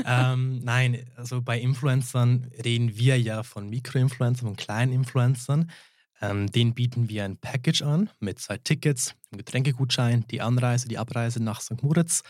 Ja. 0.04 0.32
ähm, 0.32 0.60
nein, 0.64 1.06
also 1.16 1.42
bei 1.42 1.60
Influencern 1.60 2.50
reden 2.64 2.96
wir 2.96 3.20
ja 3.20 3.42
von 3.42 3.68
Mikroinfluencern, 3.68 4.48
von 4.48 4.56
kleinen 4.56 4.92
Influencern. 4.92 5.70
Ähm, 6.22 6.50
denen 6.50 6.72
bieten 6.72 7.08
wir 7.08 7.24
ein 7.24 7.36
Package 7.36 7.82
an 7.82 8.08
mit 8.20 8.38
zwei 8.38 8.56
Tickets, 8.56 9.16
einem 9.30 9.38
Getränkegutschein, 9.38 10.24
die 10.30 10.40
Anreise, 10.40 10.86
die 10.86 10.98
Abreise 10.98 11.42
nach 11.42 11.60
St. 11.60 11.82
Moritz 11.82 12.22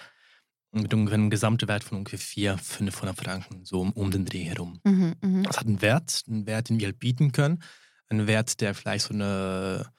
mit 0.72 0.94
ungefähr 0.94 1.18
einem 1.18 1.28
Gesamtwert 1.28 1.84
von 1.84 1.98
ungefähr 1.98 2.18
400, 2.18 2.64
500 2.64 3.16
Franken, 3.16 3.64
so 3.64 3.80
um, 3.80 3.92
um 3.92 4.10
den 4.10 4.24
Dreh 4.24 4.44
herum. 4.44 4.80
Mhm, 4.84 5.14
mh. 5.20 5.42
Das 5.42 5.58
hat 5.58 5.66
einen 5.66 5.82
Wert, 5.82 6.22
einen 6.26 6.46
Wert, 6.46 6.70
den 6.70 6.80
wir 6.80 6.86
halt 6.86 6.98
bieten 6.98 7.32
können. 7.32 7.62
Einen 8.08 8.26
Wert, 8.26 8.60
der 8.62 8.74
vielleicht 8.74 9.06
so 9.06 9.14
eine 9.14 9.92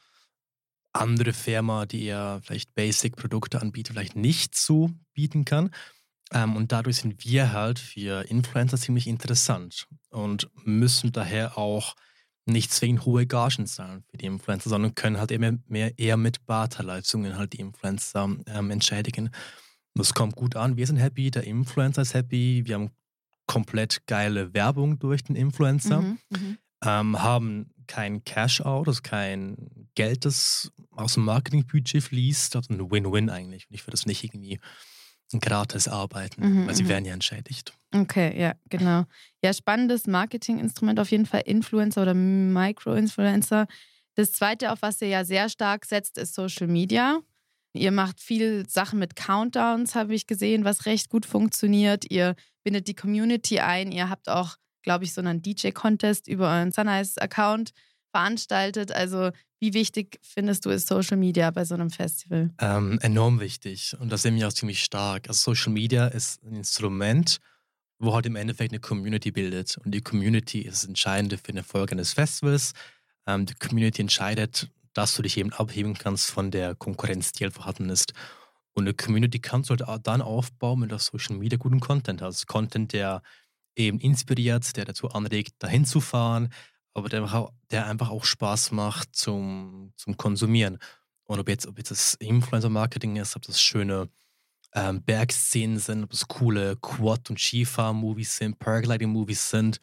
andere 0.91 1.33
Firma, 1.33 1.85
die 1.85 2.05
eher 2.05 2.41
vielleicht 2.43 2.73
Basic-Produkte 2.73 3.61
anbietet, 3.61 3.93
vielleicht 3.93 4.15
nicht 4.15 4.55
so 4.55 4.89
bieten 5.13 5.45
kann. 5.45 5.69
Ähm, 6.31 6.55
und 6.55 6.71
dadurch 6.71 6.97
sind 6.97 7.23
wir 7.23 7.51
halt 7.51 7.77
für 7.77 8.23
Influencer 8.29 8.77
ziemlich 8.77 9.07
interessant 9.07 9.87
und 10.09 10.49
müssen 10.65 11.11
daher 11.11 11.57
auch 11.57 11.95
nicht 12.45 12.73
zwingend 12.73 13.05
hohe 13.05 13.25
Gagen 13.25 13.67
zahlen 13.67 14.03
für 14.09 14.17
die 14.17 14.25
Influencer, 14.25 14.69
sondern 14.69 14.95
können 14.95 15.17
halt 15.17 15.31
eher, 15.31 15.57
mehr, 15.67 15.97
eher 15.97 16.17
mit 16.17 16.45
Barterleistungen 16.45 17.37
halt 17.37 17.53
die 17.53 17.59
Influencer 17.59 18.35
ähm, 18.47 18.71
entschädigen. 18.71 19.29
Das 19.95 20.13
kommt 20.13 20.35
gut 20.35 20.55
an. 20.55 20.75
Wir 20.75 20.87
sind 20.87 20.97
happy, 20.97 21.31
der 21.31 21.43
Influencer 21.43 22.01
ist 22.01 22.13
happy. 22.13 22.63
Wir 22.65 22.75
haben 22.75 22.89
komplett 23.45 24.05
geile 24.07 24.53
Werbung 24.53 24.99
durch 24.99 25.23
den 25.23 25.35
Influencer. 25.35 26.01
Mhm, 26.01 26.19
mhm. 26.29 26.57
ähm, 26.83 27.21
haben 27.21 27.69
kein 27.87 28.23
Cash-out, 28.23 28.87
also 28.87 29.01
kein 29.03 29.87
Geld, 29.95 30.25
das 30.25 30.71
aus 30.91 31.13
dem 31.13 31.25
Marketingbudget 31.25 32.03
fließt. 32.03 32.55
Also 32.55 32.73
ein 32.73 32.91
Win-Win 32.91 33.29
eigentlich. 33.29 33.69
Und 33.69 33.75
ich 33.75 33.83
würde 33.83 33.91
das 33.91 34.05
nicht 34.05 34.23
irgendwie 34.23 34.59
gratis 35.39 35.87
arbeiten, 35.87 36.41
mhm, 36.41 36.67
weil 36.67 36.75
sie 36.75 36.83
mhm. 36.83 36.89
werden 36.89 37.05
ja 37.05 37.13
entschädigt. 37.13 37.73
Okay, 37.93 38.39
ja, 38.39 38.53
genau. 38.69 39.05
Ja, 39.43 39.53
spannendes 39.53 40.07
Marketinginstrument 40.07 40.99
auf 40.99 41.11
jeden 41.11 41.25
Fall, 41.25 41.41
Influencer 41.45 42.01
oder 42.01 42.13
Micro-Influencer. 42.13 43.67
Das 44.15 44.31
zweite, 44.31 44.71
auf 44.71 44.81
was 44.81 45.01
ihr 45.01 45.07
ja 45.07 45.25
sehr 45.25 45.49
stark 45.49 45.85
setzt, 45.85 46.17
ist 46.17 46.33
Social 46.33 46.67
Media. 46.67 47.19
Ihr 47.73 47.91
macht 47.91 48.19
viel 48.19 48.69
Sachen 48.69 48.99
mit 48.99 49.15
Countdowns, 49.15 49.95
habe 49.95 50.13
ich 50.13 50.27
gesehen, 50.27 50.63
was 50.63 50.85
recht 50.85 51.09
gut 51.09 51.25
funktioniert. 51.25 52.09
Ihr 52.09 52.35
bindet 52.63 52.87
die 52.87 52.93
Community 52.93 53.59
ein. 53.59 53.91
Ihr 53.91 54.09
habt 54.09 54.29
auch, 54.29 54.57
glaube 54.83 55.03
ich, 55.05 55.13
so 55.13 55.21
einen 55.21 55.41
DJ-Contest 55.41 56.27
über 56.27 56.49
euren 56.49 56.71
Sunrise-Account 56.71 57.71
veranstaltet. 58.13 58.91
Also, 58.91 59.31
wie 59.59 59.73
wichtig 59.73 60.19
findest 60.21 60.65
du 60.65 60.69
ist 60.69 60.87
Social 60.87 61.17
Media 61.17 61.49
bei 61.51 61.65
so 61.65 61.73
einem 61.73 61.89
Festival? 61.89 62.51
Ähm, 62.59 62.99
enorm 63.01 63.39
wichtig. 63.39 63.95
Und 63.99 64.11
das 64.11 64.21
sehen 64.21 64.35
wir 64.35 64.47
auch 64.47 64.53
ziemlich 64.53 64.83
stark. 64.83 65.27
Also, 65.27 65.53
Social 65.53 65.73
Media 65.73 66.07
ist 66.07 66.43
ein 66.43 66.55
Instrument, 66.55 67.39
wo 67.99 68.13
halt 68.13 68.25
im 68.25 68.35
Endeffekt 68.35 68.71
eine 68.71 68.79
Community 68.79 69.31
bildet. 69.31 69.77
Und 69.77 69.91
die 69.91 70.01
Community 70.01 70.61
ist 70.61 70.83
das 70.83 70.89
Entscheidende 70.89 71.37
für 71.37 71.51
den 71.51 71.57
Erfolg 71.57 71.91
eines 71.91 72.13
Festivals. 72.13 72.73
Ähm, 73.25 73.45
die 73.45 73.55
Community 73.55 74.01
entscheidet, 74.01 74.69
dass 74.93 75.15
du 75.15 75.23
dich 75.23 75.37
eben 75.37 75.51
abheben 75.51 75.95
kannst 75.95 76.29
von 76.29 76.51
der 76.51 76.75
Konkurrenz, 76.75 77.31
die 77.31 77.45
halt 77.45 77.53
vorhanden 77.53 77.89
ist. 77.89 78.13
Und 78.73 78.83
eine 78.83 78.93
Community 78.93 79.39
kannst 79.39 79.69
du 79.69 79.75
halt 79.75 80.07
dann 80.07 80.21
aufbauen, 80.21 80.81
wenn 80.81 80.89
du 80.89 80.95
auf 80.95 81.03
Social 81.03 81.35
Media 81.35 81.57
guten 81.57 81.79
Content 81.79 82.21
hast. 82.21 82.47
Content, 82.47 82.93
der 82.93 83.21
eben 83.75 83.99
inspiriert, 83.99 84.75
der 84.75 84.85
dazu 84.85 85.09
anregt, 85.09 85.55
dahin 85.59 85.85
zu 85.85 86.01
fahren, 86.01 86.49
aber 86.93 87.09
der, 87.09 87.49
der 87.71 87.87
einfach 87.87 88.09
auch 88.09 88.25
Spaß 88.25 88.71
macht 88.71 89.15
zum, 89.15 89.93
zum 89.95 90.17
Konsumieren. 90.17 90.77
Und 91.25 91.39
ob 91.39 91.49
jetzt, 91.49 91.67
ob 91.67 91.77
jetzt 91.77 91.91
das 91.91 92.13
Influencer-Marketing 92.15 93.15
ist, 93.15 93.35
ob 93.35 93.43
das 93.43 93.61
schöne 93.61 94.09
ähm, 94.73 95.01
Bergszenen 95.03 95.79
sind, 95.79 96.03
ob 96.03 96.11
das 96.11 96.27
coole 96.27 96.75
Quad- 96.77 97.29
und 97.29 97.39
Skifahr-Movies 97.39 98.37
sind, 98.37 98.59
Paragliding-Movies 98.59 99.49
sind 99.49 99.79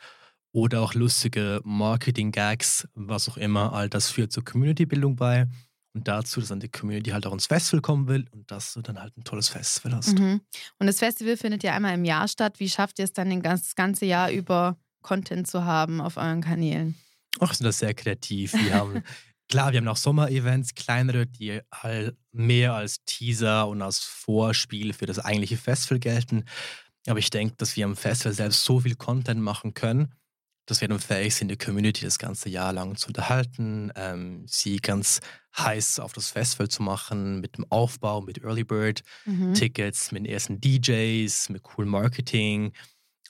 oder 0.53 0.81
auch 0.81 0.95
lustige 0.95 1.61
Marketing-Gags, 1.65 2.89
was 2.95 3.29
auch 3.29 3.37
immer. 3.37 3.73
All 3.73 3.89
das 3.89 4.11
führt 4.11 4.33
zur 4.33 4.45
Community-Bildung 4.45 5.17
bei 5.17 5.47
und 5.93 6.07
dazu, 6.07 6.41
dass 6.41 6.51
dann 6.51 6.61
die 6.61 6.69
Community 6.69 7.11
halt 7.11 7.27
auch 7.27 7.33
ins 7.33 7.47
Festival 7.47 7.81
kommen 7.81 8.07
will 8.07 8.27
und 8.31 8.51
dass 8.51 8.75
du 8.75 8.83
dann 8.83 9.01
halt 9.01 9.17
ein 9.17 9.25
tolles 9.25 9.49
Festival 9.49 9.95
hast. 9.95 10.19
Mhm. 10.19 10.41
Und 10.79 10.87
das 10.87 10.99
Festival 10.99 11.37
findet 11.37 11.63
ja 11.63 11.75
einmal 11.75 11.95
im 11.95 12.05
Jahr 12.05 12.29
statt. 12.29 12.61
Wie 12.61 12.69
schafft 12.69 12.99
ihr 12.99 13.05
es 13.05 13.13
dann, 13.13 13.43
das 13.43 13.75
ganze 13.75 14.07
Jahr 14.07 14.31
über 14.31 14.77
Content 15.03 15.47
zu 15.47 15.65
haben 15.65 16.01
auf 16.01 16.17
euren 16.17 16.41
Kanälen? 16.41 16.97
Ach, 17.39 17.55
sind 17.55 17.65
das 17.65 17.79
sehr 17.79 17.95
kreativ. 17.95 18.53
Wir 18.55 18.75
haben, 18.75 19.03
klar, 19.49 19.73
wir 19.73 19.79
haben 19.79 19.89
auch 19.89 19.97
Sommer-Events, 19.97 20.75
kleinere, 20.75 21.27
die 21.27 21.61
halt 21.73 22.17
mehr 22.33 22.75
als 22.75 23.05
Teaser 23.05 23.69
und 23.69 23.83
als 23.83 23.99
Vorspiel 23.99 24.93
für 24.93 25.07
das 25.07 25.19
eigentliche 25.19 25.57
Festival 25.57 25.99
gelten. 25.99 26.45
Aber 27.07 27.19
ich 27.19 27.31
denke, 27.31 27.55
dass 27.57 27.77
wir 27.77 27.85
am 27.85 27.97
Festival 27.97 28.33
selbst 28.33 28.65
so 28.65 28.81
viel 28.81 28.97
Content 28.97 29.41
machen 29.41 29.75
können, 29.75 30.15
dass 30.67 30.81
wir 30.81 30.89
dann 30.89 31.01
fähig 31.01 31.35
sind, 31.35 31.49
die 31.49 31.57
Community 31.57 32.05
das 32.05 32.19
ganze 32.19 32.49
Jahr 32.49 32.73
lang 32.73 32.97
zu 32.97 33.09
unterhalten, 33.09 33.91
ähm, 33.97 34.45
sie 34.47 34.77
ganz 34.77 35.21
heiß 35.59 35.99
auf 35.99 36.13
das 36.13 36.31
Festival 36.31 36.69
zu 36.69 36.83
machen, 36.83 37.41
mit 37.41 37.57
dem 37.57 37.65
Aufbau, 37.71 38.21
mit 38.21 38.43
Early 38.45 38.65
Bird 38.65 39.03
mhm. 39.25 39.55
Tickets, 39.55 40.13
mit 40.13 40.25
den 40.25 40.33
ersten 40.33 40.61
DJs, 40.61 41.49
mit 41.49 41.63
coolen 41.63 41.91
Marketing. 41.91 42.73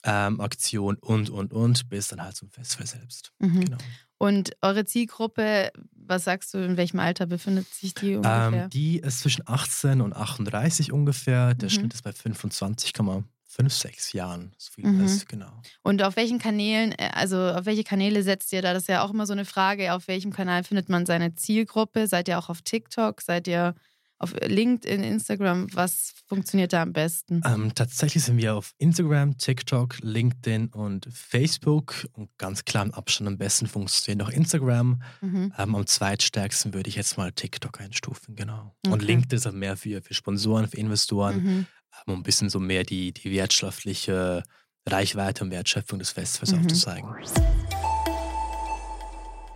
Ähm, 0.03 0.41
Aktion 0.41 0.97
und, 0.97 1.29
und, 1.29 1.53
und, 1.53 1.89
bis 1.89 2.07
dann 2.07 2.23
halt 2.23 2.35
zum 2.35 2.49
Festival 2.49 2.87
selbst. 2.87 3.31
Mhm. 3.39 3.65
Genau. 3.65 3.77
Und 4.17 4.51
eure 4.61 4.85
Zielgruppe, 4.85 5.71
was 5.93 6.23
sagst 6.23 6.53
du, 6.53 6.57
in 6.59 6.77
welchem 6.77 6.99
Alter 6.99 7.25
befindet 7.25 7.67
sich 7.73 7.93
die 7.93 8.15
ungefähr? 8.15 8.63
Ähm, 8.63 8.69
die 8.69 8.97
ist 8.97 9.19
zwischen 9.19 9.43
18 9.47 10.01
und 10.01 10.15
38 10.15 10.91
ungefähr. 10.91 11.53
Der 11.53 11.69
mhm. 11.69 11.73
Schnitt 11.73 11.93
ist 11.93 12.03
bei 12.03 12.11
25,5 12.11 13.23
fünf, 13.51 13.73
sechs 13.73 14.13
Jahren. 14.13 14.53
So 14.57 14.71
viel 14.71 14.87
mhm. 14.87 15.03
ist, 15.03 15.27
genau. 15.27 15.51
Und 15.83 16.03
auf 16.03 16.15
welchen 16.15 16.39
Kanälen, 16.39 16.93
äh, 16.93 17.09
also 17.13 17.37
auf 17.37 17.65
welche 17.65 17.83
Kanäle 17.83 18.23
setzt 18.23 18.53
ihr 18.53 18.61
da? 18.61 18.73
Das 18.73 18.83
ist 18.83 18.87
ja 18.89 19.03
auch 19.03 19.11
immer 19.11 19.25
so 19.25 19.33
eine 19.33 19.45
Frage. 19.45 19.93
Auf 19.93 20.07
welchem 20.07 20.31
Kanal 20.31 20.63
findet 20.63 20.87
man 20.87 21.05
seine 21.05 21.35
Zielgruppe? 21.35 22.07
Seid 22.07 22.29
ihr 22.29 22.39
auch 22.39 22.49
auf 22.49 22.61
TikTok? 22.61 23.21
Seid 23.21 23.47
ihr 23.47 23.75
auf 24.21 24.33
LinkedIn, 24.39 25.03
Instagram? 25.03 25.67
Was 25.73 26.13
funktioniert 26.27 26.73
da 26.73 26.83
am 26.83 26.93
besten? 26.93 27.41
Ähm, 27.45 27.73
tatsächlich 27.73 28.23
sind 28.23 28.37
wir 28.37 28.55
auf 28.55 28.73
Instagram, 28.77 29.37
TikTok, 29.37 29.97
LinkedIn 30.01 30.67
und 30.69 31.07
Facebook. 31.11 32.07
Und 32.13 32.29
ganz 32.37 32.65
klar 32.65 32.85
im 32.85 32.93
Abstand 32.93 33.27
am 33.27 33.37
besten 33.37 33.67
funktioniert 33.67 34.19
noch 34.19 34.33
Instagram. 34.33 35.01
Mhm. 35.21 35.53
Ähm, 35.57 35.75
am 35.75 35.85
zweitstärksten 35.85 36.73
würde 36.73 36.89
ich 36.89 36.95
jetzt 36.95 37.17
mal 37.17 37.31
TikTok 37.31 37.81
einstufen, 37.81 38.35
genau. 38.35 38.75
Okay. 38.85 38.93
Und 38.93 39.01
LinkedIn 39.01 39.37
ist 39.37 39.47
auch 39.47 39.51
mehr 39.51 39.77
für, 39.77 40.01
für 40.01 40.13
Sponsoren, 40.13 40.67
für 40.67 40.77
Investoren. 40.77 41.43
Mhm 41.43 41.67
um 42.05 42.15
ein 42.15 42.23
bisschen 42.23 42.49
so 42.49 42.59
mehr 42.59 42.83
die, 42.83 43.13
die 43.13 43.31
wirtschaftliche 43.31 44.43
Reichweite 44.87 45.43
und 45.43 45.51
Wertschöpfung 45.51 45.99
des 45.99 46.11
Festivals 46.11 46.51
mhm. 46.51 46.59
aufzuzeigen. 46.59 47.09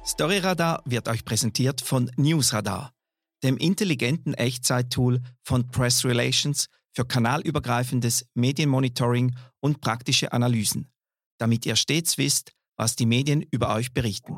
Storyradar 0.05 0.83
wird 0.85 1.07
euch 1.07 1.25
präsentiert 1.25 1.81
von 1.81 2.11
Newsradar, 2.15 2.93
dem 3.45 3.57
intelligenten 3.57 4.33
Echtzeit-Tool 4.33 5.21
von 5.43 5.67
Press 5.69 6.03
Relations 6.03 6.67
für 6.91 7.05
kanalübergreifendes 7.05 8.25
Medienmonitoring 8.33 9.35
und 9.59 9.81
praktische 9.81 10.33
Analysen, 10.33 10.91
damit 11.37 11.65
ihr 11.65 11.75
stets 11.75 12.17
wisst, 12.17 12.53
was 12.75 12.95
die 12.95 13.05
Medien 13.05 13.45
über 13.51 13.73
euch 13.73 13.93
berichten. 13.93 14.35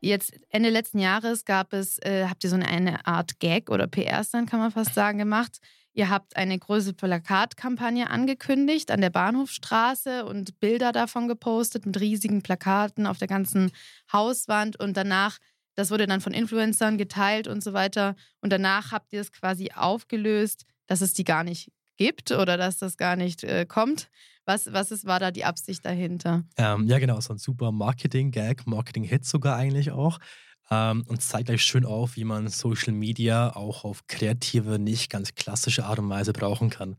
Jetzt 0.00 0.34
Ende 0.50 0.68
letzten 0.68 0.98
Jahres 0.98 1.44
gab 1.44 1.72
es, 1.72 1.98
äh, 2.02 2.26
habt 2.28 2.44
ihr 2.44 2.50
so 2.50 2.56
eine, 2.56 3.06
Art 3.06 3.38
Gag 3.38 3.70
oder 3.70 3.86
PR-Stand, 3.86 4.50
kann 4.50 4.58
man 4.58 4.72
fast 4.72 4.94
sagen, 4.94 5.18
gemacht. 5.18 5.58
Ihr 5.94 6.08
habt 6.08 6.36
eine 6.36 6.58
große 6.58 6.94
Plakatkampagne 6.94 8.08
angekündigt 8.08 8.90
an 8.90 9.02
der 9.02 9.10
Bahnhofstraße 9.10 10.24
und 10.24 10.58
Bilder 10.58 10.90
davon 10.90 11.28
gepostet 11.28 11.84
mit 11.84 12.00
riesigen 12.00 12.42
Plakaten 12.42 13.06
auf 13.06 13.18
der 13.18 13.28
ganzen 13.28 13.70
Hauswand 14.10 14.80
und 14.80 14.96
danach, 14.96 15.38
das 15.74 15.90
wurde 15.90 16.06
dann 16.06 16.22
von 16.22 16.32
Influencern 16.32 16.96
geteilt 16.96 17.46
und 17.46 17.62
so 17.62 17.74
weiter. 17.74 18.16
Und 18.40 18.50
danach 18.52 18.92
habt 18.92 19.12
ihr 19.12 19.20
es 19.20 19.32
quasi 19.32 19.70
aufgelöst, 19.74 20.64
dass 20.86 21.02
es 21.02 21.12
die 21.12 21.24
gar 21.24 21.44
nicht 21.44 21.70
gibt 21.96 22.32
oder 22.32 22.56
dass 22.56 22.78
das 22.78 22.96
gar 22.96 23.16
nicht 23.16 23.44
äh, 23.44 23.66
kommt. 23.66 24.08
Was, 24.44 24.72
was 24.72 24.90
ist, 24.90 25.06
war 25.06 25.20
da 25.20 25.30
die 25.30 25.44
Absicht 25.44 25.84
dahinter? 25.84 26.44
Ähm, 26.56 26.86
ja, 26.88 26.98
genau, 26.98 27.20
so 27.20 27.34
ein 27.34 27.38
super 27.38 27.70
Marketing-Gag, 27.70 28.66
Marketing-Hit 28.66 29.24
sogar 29.24 29.56
eigentlich 29.56 29.92
auch. 29.92 30.18
Ähm, 30.72 31.04
und 31.06 31.20
zeigt 31.20 31.50
euch 31.50 31.62
schön 31.62 31.84
auf, 31.84 32.16
wie 32.16 32.24
man 32.24 32.48
Social 32.48 32.94
Media 32.94 33.54
auch 33.54 33.84
auf 33.84 34.06
kreative, 34.06 34.78
nicht 34.78 35.10
ganz 35.10 35.34
klassische 35.34 35.84
Art 35.84 35.98
und 35.98 36.08
Weise 36.08 36.32
brauchen 36.32 36.70
kann. 36.70 36.96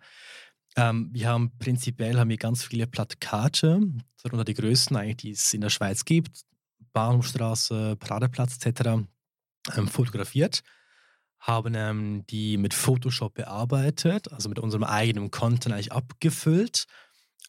Ähm, 0.75 1.09
wir 1.11 1.27
haben 1.27 1.57
prinzipiell 1.57 2.19
haben 2.19 2.29
wir 2.29 2.37
ganz 2.37 2.63
viele 2.63 2.85
Plakate, 2.85 3.81
darunter 4.21 4.45
die 4.45 4.53
größten 4.53 4.95
eigentlich, 4.95 5.17
die 5.17 5.31
es 5.31 5.53
in 5.55 5.61
der 5.61 5.71
Schweiz 5.71 6.05
gibt, 6.05 6.43
Bahnhofstraße, 6.93 7.95
Pradeplatz 7.95 8.63
etc., 8.63 8.89
ähm, 9.75 9.87
fotografiert 9.87 10.61
haben 11.39 11.73
ähm, 11.75 12.23
die 12.29 12.55
mit 12.55 12.73
Photoshop 12.73 13.33
bearbeitet, 13.33 14.31
also 14.31 14.47
mit 14.47 14.59
unserem 14.59 14.85
eigenen 14.85 15.29
Content 15.29 15.73
eigentlich 15.73 15.91
abgefüllt, 15.91 16.85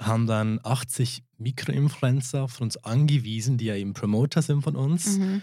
haben 0.01 0.27
dann 0.27 0.59
80 0.65 1.23
Mikroinfluencer 1.39 2.49
von 2.49 2.65
uns 2.65 2.77
angewiesen, 2.79 3.57
die 3.57 3.67
ja 3.67 3.77
eben 3.77 3.93
Promoter 3.93 4.43
sind 4.43 4.63
von 4.63 4.75
uns, 4.75 5.19
mhm. 5.19 5.43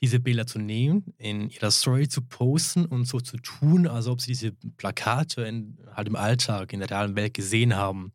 Diese 0.00 0.20
Bilder 0.20 0.46
zu 0.46 0.58
nehmen, 0.58 1.12
in 1.18 1.50
ihrer 1.50 1.70
Story 1.70 2.08
zu 2.08 2.22
posten 2.22 2.86
und 2.86 3.04
so 3.04 3.20
zu 3.20 3.36
tun, 3.36 3.86
als 3.86 4.06
ob 4.06 4.20
sie 4.20 4.32
diese 4.32 4.52
Plakate 4.52 5.42
in, 5.42 5.78
halt 5.94 6.08
im 6.08 6.16
Alltag, 6.16 6.72
in 6.72 6.80
der 6.80 6.90
realen 6.90 7.16
Welt 7.16 7.34
gesehen 7.34 7.76
haben. 7.76 8.12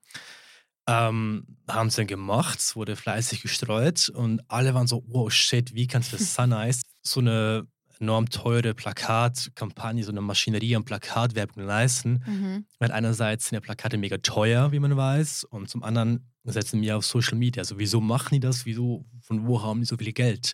Ähm, 0.88 1.58
haben 1.68 1.90
sie 1.90 1.98
dann 1.98 2.08
gemacht, 2.08 2.60
es 2.60 2.76
wurde 2.76 2.96
fleißig 2.96 3.42
gestreut 3.42 4.10
und 4.10 4.42
alle 4.48 4.74
waren 4.74 4.88
so, 4.88 5.04
wow, 5.08 5.32
shit, 5.32 5.74
wie 5.74 5.88
kannst 5.88 6.12
du 6.12 6.18
das 6.18 6.34
so 6.36 6.46
nice, 6.46 6.82
so 7.02 7.20
eine 7.20 7.68
enorm 8.00 8.30
teure 8.30 8.74
Plakatkampagne, 8.74 10.04
so 10.04 10.12
eine 10.12 10.22
Maschinerie 10.22 10.76
an 10.76 10.86
Plakatwerbung 10.86 11.64
leisten. 11.64 12.24
Mhm. 12.26 12.66
Weil 12.80 12.92
einerseits 12.92 13.46
sind 13.46 13.56
ja 13.56 13.62
Plakate 13.62 13.98
mega 13.98 14.18
teuer, 14.18 14.72
wie 14.72 14.80
man 14.80 14.96
weiß, 14.96 15.46
und 15.46 15.70
zum 15.70 15.84
anderen 15.84 16.32
setzen 16.44 16.82
wir 16.82 16.98
auf 16.98 17.06
Social 17.06 17.38
Media. 17.38 17.62
Also 17.62 17.80
wieso 17.80 18.02
machen 18.02 18.36
die 18.36 18.40
das? 18.40 18.66
Wieso, 18.66 19.06
von 19.22 19.48
wo 19.48 19.62
haben 19.64 19.80
die 19.80 19.86
so 19.86 19.98
viel 19.98 20.14
Geld? 20.14 20.54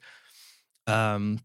Ähm, 0.91 1.39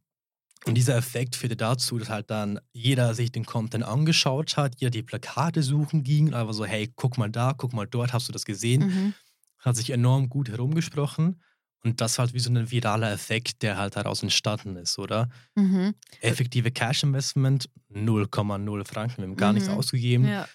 und 0.65 0.75
dieser 0.75 0.97
Effekt 0.97 1.37
führte 1.37 1.57
dazu, 1.57 1.99
dass 1.99 2.09
halt 2.09 2.29
dann 2.29 2.59
jeder 2.73 3.15
sich 3.15 3.31
den 3.31 3.47
Content 3.47 3.85
angeschaut 3.85 4.57
hat, 4.57 4.81
jeder 4.81 4.91
die 4.91 5.03
Plakate 5.03 5.63
suchen 5.63 6.03
ging, 6.03 6.35
aber 6.35 6.53
so, 6.53 6.65
hey, 6.65 6.93
guck 6.97 7.19
mal 7.19 7.31
da, 7.31 7.55
guck 7.57 7.73
mal 7.73 7.87
dort, 7.87 8.13
hast 8.13 8.29
du 8.29 8.33
das 8.33 8.45
gesehen? 8.45 8.87
Mhm. 8.87 9.15
Hat 9.61 9.77
sich 9.77 9.91
enorm 9.91 10.29
gut 10.29 10.49
herumgesprochen. 10.49 11.41
Und 11.85 12.01
das 12.01 12.19
halt 12.19 12.35
wie 12.35 12.41
so 12.41 12.51
ein 12.51 12.69
viraler 12.69 13.13
Effekt, 13.13 13.63
der 13.63 13.77
halt 13.77 13.95
daraus 13.95 14.25
entstanden 14.25 14.75
ist, 14.75 14.99
oder? 14.99 15.29
Mhm. 15.55 15.95
Effektive 16.21 16.73
Cash-Investment, 16.73 17.71
0,0 17.95 18.85
Franken, 18.85 19.19
wir 19.19 19.29
haben 19.29 19.37
gar 19.37 19.53
mhm. 19.53 19.59
nichts 19.59 19.71
ausgegeben. 19.71 20.27
Ja. 20.27 20.49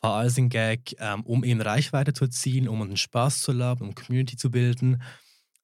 War 0.00 0.18
alles 0.18 0.38
ein 0.38 0.48
Gag, 0.48 0.94
ähm, 1.00 1.22
um 1.24 1.42
eben 1.42 1.60
Reichweite 1.60 2.12
zu 2.12 2.26
erzielen, 2.26 2.68
um 2.68 2.82
einen 2.82 2.96
Spaß 2.96 3.42
zu 3.42 3.58
haben, 3.58 3.88
um 3.88 3.96
Community 3.96 4.36
zu 4.36 4.52
bilden. 4.52 5.02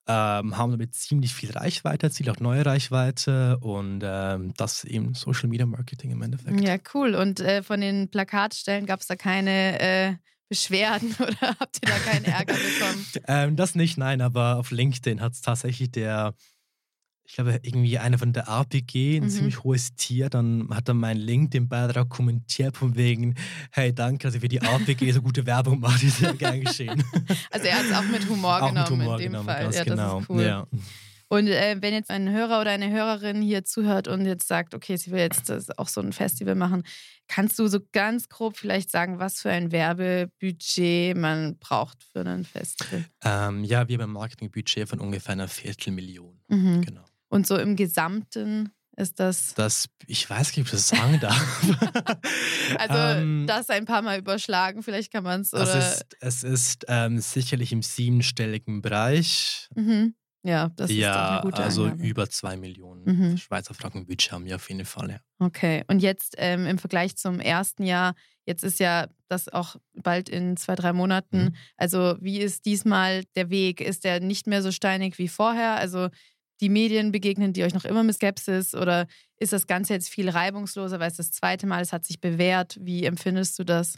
Ähm, 0.05 0.57
haben 0.57 0.71
damit 0.71 0.93
ziemlich 0.95 1.33
viel 1.33 1.51
Reichweite 1.51 2.07
erzielt, 2.07 2.29
auch 2.29 2.41
neue 2.41 2.65
Reichweite 2.65 3.57
und 3.59 4.01
ähm, 4.03 4.53
das 4.57 4.83
eben 4.83 5.13
Social 5.13 5.47
Media 5.47 5.65
Marketing 5.65 6.11
im 6.11 6.21
Endeffekt. 6.21 6.59
Ja, 6.59 6.75
cool. 6.93 7.15
Und 7.15 7.39
äh, 7.39 7.63
von 7.63 7.79
den 7.79 8.09
Plakatstellen 8.09 8.85
gab 8.85 8.99
es 8.99 9.07
da 9.07 9.15
keine 9.15 9.79
äh, 9.79 10.15
Beschwerden 10.49 11.15
oder 11.19 11.55
habt 11.57 11.79
ihr 11.81 11.89
da 11.89 11.97
keinen 11.99 12.25
Ärger 12.25 12.53
bekommen? 12.53 13.05
ähm, 13.27 13.55
das 13.55 13.75
nicht, 13.75 13.97
nein, 13.97 14.21
aber 14.21 14.57
auf 14.57 14.71
LinkedIn 14.71 15.21
hat 15.21 15.33
es 15.33 15.41
tatsächlich 15.41 15.91
der, 15.91 16.35
ich 17.25 17.35
glaube, 17.35 17.59
irgendwie 17.63 17.97
einer 17.97 18.17
von 18.17 18.33
der 18.33 18.49
APG, 18.49 19.17
ein 19.17 19.23
mhm. 19.23 19.29
ziemlich 19.29 19.63
hohes 19.63 19.95
Tier, 19.95 20.29
dann 20.29 20.67
hat 20.71 20.87
er 20.87 20.93
meinen 20.93 21.19
LinkedIn-Beitrag 21.19 22.09
kommentiert 22.09 22.75
von 22.75 22.95
wegen, 22.95 23.35
hey, 23.71 23.93
danke, 23.93 24.27
dass 24.27 24.35
ihr 24.35 24.41
für 24.41 24.49
die 24.49 24.61
APG 24.61 25.11
so 25.11 25.21
gute 25.21 25.45
Werbung 25.45 25.79
macht, 25.79 26.03
ist 26.03 26.17
sehr 26.17 26.33
gern 26.33 26.61
geschehen. 26.61 27.03
Also 27.51 27.67
er 27.67 27.77
hat 27.77 27.85
es 27.85 27.93
auch 27.93 28.03
mit 28.03 28.27
Humor 28.27 28.61
auch 28.61 28.69
genommen 28.69 28.79
mit 28.79 28.89
Humor 28.89 29.15
in 29.15 29.21
dem 29.21 29.31
genommen, 29.31 29.49
Fall. 29.49 29.73
ja, 29.73 29.83
genau. 29.83 30.15
das 30.15 30.23
ist 30.23 30.29
cool. 30.29 30.43
Ja. 30.43 30.67
Und 31.29 31.47
äh, 31.47 31.77
wenn 31.79 31.93
jetzt 31.93 32.11
ein 32.11 32.29
Hörer 32.29 32.61
oder 32.61 32.71
eine 32.71 32.91
Hörerin 32.91 33.41
hier 33.41 33.63
zuhört 33.63 34.07
und 34.07 34.25
jetzt 34.25 34.47
sagt, 34.47 34.75
okay, 34.75 34.97
sie 34.97 35.11
will 35.11 35.19
jetzt 35.19 35.79
auch 35.79 35.87
so 35.87 36.01
ein 36.01 36.13
Festival 36.13 36.55
machen, 36.55 36.83
kannst 37.27 37.57
du 37.57 37.67
so 37.67 37.79
ganz 37.91 38.29
grob 38.29 38.57
vielleicht 38.57 38.91
sagen, 38.91 39.19
was 39.19 39.41
für 39.41 39.49
ein 39.49 39.71
Werbebudget 39.71 41.17
man 41.17 41.57
braucht 41.57 42.03
für 42.03 42.25
ein 42.25 42.43
Festival? 42.43 43.05
Ähm, 43.23 43.63
ja, 43.63 43.87
wir 43.87 43.95
haben 43.95 44.09
ein 44.09 44.13
Marketingbudget 44.13 44.87
von 44.87 44.99
ungefähr 44.99 45.33
einer 45.33 45.47
Viertelmillion. 45.47 46.39
Mhm. 46.49 46.81
Genau. 46.81 47.05
Und 47.33 47.47
so 47.47 47.57
im 47.57 47.75
Gesamten 47.75 48.69
ist 48.95 49.19
das. 49.19 49.55
Das, 49.55 49.89
ich 50.05 50.29
weiß 50.29 50.49
nicht, 50.49 50.59
ob 50.59 50.65
ich 50.65 50.71
das 50.71 50.87
sagen 50.89 51.19
darf. 51.19 51.63
also, 52.77 53.21
ähm, 53.21 53.47
das 53.47 53.71
ein 53.71 53.85
paar 53.85 54.03
Mal 54.03 54.19
überschlagen, 54.19 54.83
vielleicht 54.83 55.11
kann 55.11 55.23
man 55.23 55.41
es. 55.41 55.51
Es 55.51 55.73
ist, 55.73 56.05
es 56.19 56.43
ist 56.43 56.85
ähm, 56.87 57.17
sicherlich 57.17 57.71
im 57.71 57.81
siebenstelligen 57.81 58.83
Bereich. 58.83 59.67
Mhm. 59.75 60.13
Ja, 60.45 60.69
das 60.75 60.91
ja, 60.91 61.09
ist 61.09 61.15
doch 61.15 61.31
eine 61.31 61.41
gute 61.41 61.63
also 61.63 61.83
Angabe. 61.85 62.03
über 62.03 62.29
zwei 62.29 62.55
Millionen 62.55 63.03
mhm. 63.05 63.37
Schweizer 63.37 63.73
Franken 63.73 64.05
Budget 64.05 64.31
haben 64.31 64.45
wir 64.45 64.57
auf 64.57 64.69
jeden 64.69 64.85
Fall, 64.85 65.09
ja. 65.09 65.19
Okay, 65.39 65.83
und 65.87 66.03
jetzt 66.03 66.35
ähm, 66.37 66.67
im 66.67 66.77
Vergleich 66.77 67.15
zum 67.15 67.39
ersten 67.39 67.83
Jahr, 67.83 68.13
jetzt 68.45 68.63
ist 68.63 68.79
ja 68.79 69.07
das 69.29 69.47
auch 69.47 69.77
bald 69.93 70.27
in 70.27 70.57
zwei, 70.57 70.75
drei 70.75 70.91
Monaten. 70.91 71.45
Mhm. 71.45 71.55
Also 71.77 72.17
wie 72.19 72.39
ist 72.39 72.65
diesmal 72.65 73.23
der 73.35 73.49
Weg? 73.49 73.79
Ist 73.79 74.03
der 74.03 74.19
nicht 74.19 74.45
mehr 74.45 74.61
so 74.61 74.71
steinig 74.71 75.17
wie 75.17 75.29
vorher? 75.29 75.75
Also 75.75 76.09
die 76.63 76.69
Medien 76.69 77.11
begegnen 77.11 77.51
die 77.51 77.63
euch 77.63 77.73
noch 77.73 77.83
immer 77.83 78.03
mit 78.03 78.15
Skepsis 78.15 78.73
oder 78.73 79.05
ist 79.37 79.51
das 79.51 79.67
Ganze 79.67 79.91
jetzt 79.91 80.07
viel 80.07 80.29
reibungsloser, 80.29 80.97
weil 80.97 81.11
es 81.11 81.17
das 81.17 81.31
zweite 81.31 81.67
Mal, 81.67 81.81
es 81.81 81.91
hat 81.91 82.05
sich 82.05 82.21
bewährt? 82.21 82.77
Wie 82.79 83.03
empfindest 83.03 83.59
du 83.59 83.65
das? 83.65 83.97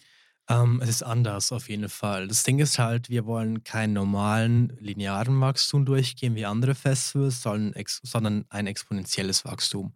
Ähm, 0.50 0.80
es 0.82 0.90
ist 0.90 1.04
anders 1.04 1.52
auf 1.52 1.70
jeden 1.70 1.90
Fall. 1.90 2.28
Das 2.28 2.42
Ding 2.42 2.58
ist 2.58 2.80
halt, 2.80 3.12
wir 3.12 3.28
wollen 3.28 3.64
keinen 3.64 3.94
normalen 3.94 4.76
linearen 4.80 5.40
Wachstum 5.42 5.86
durchgehen 5.86 6.34
wie 6.34 6.48
andere 6.48 6.74
Festivals, 6.74 7.44
sondern, 7.44 7.84
sondern 8.02 8.46
ein 8.50 8.66
exponentielles 8.66 9.46
Wachstum. 9.46 9.94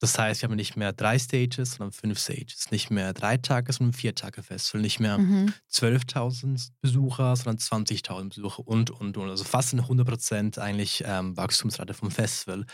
Das 0.00 0.18
heißt, 0.18 0.42
wir 0.42 0.48
haben 0.48 0.56
nicht 0.56 0.76
mehr 0.76 0.92
drei 0.92 1.18
Stages, 1.18 1.72
sondern 1.72 1.92
fünf 1.92 2.18
Stages. 2.18 2.70
Nicht 2.70 2.90
mehr 2.90 3.12
drei 3.14 3.36
Tage, 3.36 3.72
sondern 3.72 3.92
vier 3.92 4.14
Tage 4.14 4.42
Festival. 4.42 4.82
Nicht 4.82 5.00
mehr 5.00 5.18
mhm. 5.18 5.52
12.000 5.72 6.70
Besucher, 6.80 7.36
sondern 7.36 7.58
20.000 7.58 8.28
Besucher 8.34 8.66
und, 8.66 8.90
und, 8.90 9.16
und. 9.16 9.30
Also 9.30 9.44
fast 9.44 9.72
eine 9.72 9.82
100% 9.82 10.58
eigentlich 10.58 11.04
ähm, 11.06 11.36
Wachstumsrate 11.36 11.94
vom 11.94 12.10
Festival. 12.10 12.66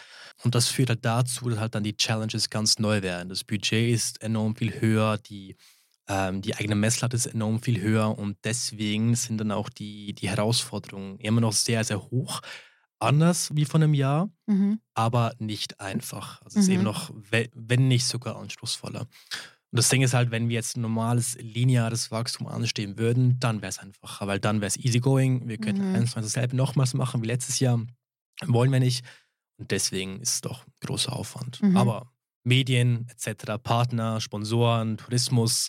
Und 0.42 0.54
das 0.54 0.68
führt 0.68 0.88
halt 0.88 1.04
dazu, 1.04 1.48
dass 1.50 1.60
halt 1.60 1.74
dann 1.74 1.84
die 1.84 1.96
Challenges 1.96 2.50
ganz 2.50 2.78
neu 2.78 3.02
werden. 3.02 3.28
Das 3.28 3.44
Budget 3.44 3.94
ist 3.94 4.22
enorm 4.22 4.56
viel 4.56 4.80
höher, 4.80 5.18
die 5.18 5.56
ähm, 6.10 6.42
die 6.42 6.56
eigene 6.56 6.74
Messlatte 6.74 7.14
ist 7.16 7.26
enorm 7.26 7.62
viel 7.62 7.80
höher 7.80 8.18
und 8.18 8.36
deswegen 8.42 9.14
sind 9.14 9.38
dann 9.38 9.52
auch 9.52 9.68
die, 9.68 10.12
die 10.12 10.28
Herausforderungen 10.28 11.18
immer 11.20 11.40
noch 11.40 11.52
sehr, 11.52 11.84
sehr 11.84 12.02
hoch. 12.02 12.40
Anders 13.00 13.54
wie 13.54 13.64
vor 13.64 13.80
einem 13.80 13.94
Jahr, 13.94 14.30
mhm. 14.46 14.80
aber 14.94 15.34
nicht 15.38 15.80
einfach. 15.80 16.42
Also 16.42 16.58
es 16.58 16.66
ist 16.66 16.70
eben 16.70 16.82
mhm. 16.82 16.84
noch, 16.84 17.10
wenn 17.54 17.88
nicht 17.88 18.06
sogar 18.06 18.36
anspruchsvoller. 18.36 19.00
Und 19.00 19.76
das 19.78 19.88
Ding 19.88 20.02
ist 20.02 20.14
halt, 20.14 20.30
wenn 20.30 20.48
wir 20.48 20.54
jetzt 20.54 20.76
ein 20.76 20.82
normales, 20.82 21.36
lineares 21.40 22.10
Wachstum 22.10 22.46
anstehen 22.46 22.98
würden, 22.98 23.38
dann 23.38 23.62
wäre 23.62 23.70
es 23.70 23.78
einfacher, 23.78 24.26
weil 24.26 24.40
dann 24.40 24.60
wäre 24.60 24.66
es 24.66 24.76
easygoing. 24.76 25.48
Wir 25.48 25.58
könnten 25.58 25.88
mhm. 25.88 25.94
eins 25.94 26.14
dasselbe 26.14 26.56
nochmals 26.56 26.92
machen 26.92 27.22
wie 27.22 27.26
letztes 27.26 27.60
Jahr. 27.60 27.80
Wollen 28.46 28.72
wir 28.72 28.80
nicht. 28.80 29.04
Und 29.58 29.70
deswegen 29.70 30.20
ist 30.20 30.34
es 30.34 30.40
doch 30.40 30.66
großer 30.80 31.12
Aufwand. 31.12 31.62
Mhm. 31.62 31.76
Aber 31.76 32.12
Medien 32.42 33.06
etc., 33.10 33.62
Partner, 33.62 34.20
Sponsoren, 34.20 34.96
Tourismus, 34.96 35.68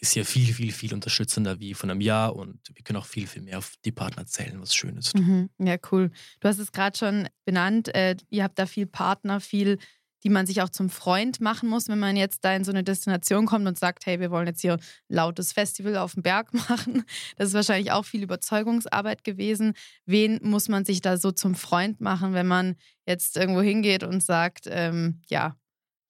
ist 0.00 0.14
ja 0.14 0.24
viel, 0.24 0.54
viel, 0.54 0.72
viel 0.72 0.94
unterstützender 0.94 1.58
wie 1.58 1.74
von 1.74 1.90
einem 1.90 2.00
Jahr 2.00 2.36
und 2.36 2.60
wir 2.72 2.82
können 2.84 2.98
auch 2.98 3.06
viel, 3.06 3.26
viel 3.26 3.42
mehr 3.42 3.58
auf 3.58 3.74
die 3.84 3.92
Partner 3.92 4.26
zählen, 4.26 4.60
was 4.60 4.74
schön 4.74 4.96
ist. 4.96 5.16
Mhm. 5.16 5.50
Ja, 5.58 5.76
cool. 5.90 6.10
Du 6.40 6.48
hast 6.48 6.58
es 6.58 6.72
gerade 6.72 6.96
schon 6.96 7.28
benannt, 7.44 7.94
äh, 7.94 8.16
ihr 8.30 8.44
habt 8.44 8.58
da 8.58 8.66
viel 8.66 8.86
Partner, 8.86 9.40
viel, 9.40 9.78
die 10.22 10.30
man 10.30 10.46
sich 10.46 10.62
auch 10.62 10.68
zum 10.68 10.88
Freund 10.88 11.40
machen 11.40 11.68
muss, 11.68 11.88
wenn 11.88 11.98
man 11.98 12.16
jetzt 12.16 12.44
da 12.44 12.54
in 12.54 12.64
so 12.64 12.70
eine 12.70 12.84
Destination 12.84 13.46
kommt 13.46 13.66
und 13.66 13.78
sagt, 13.78 14.06
hey, 14.06 14.20
wir 14.20 14.30
wollen 14.30 14.46
jetzt 14.46 14.60
hier 14.60 14.74
ein 14.74 14.80
lautes 15.08 15.52
Festival 15.52 15.96
auf 15.96 16.14
dem 16.14 16.22
Berg 16.22 16.54
machen. 16.68 17.04
Das 17.36 17.48
ist 17.48 17.54
wahrscheinlich 17.54 17.90
auch 17.90 18.04
viel 18.04 18.22
Überzeugungsarbeit 18.22 19.24
gewesen. 19.24 19.74
Wen 20.06 20.38
muss 20.42 20.68
man 20.68 20.84
sich 20.84 21.00
da 21.00 21.16
so 21.16 21.32
zum 21.32 21.56
Freund 21.56 22.00
machen, 22.00 22.34
wenn 22.34 22.46
man 22.46 22.76
jetzt 23.04 23.36
irgendwo 23.36 23.62
hingeht 23.62 24.04
und 24.04 24.22
sagt, 24.22 24.66
ähm, 24.68 25.20
ja, 25.28 25.56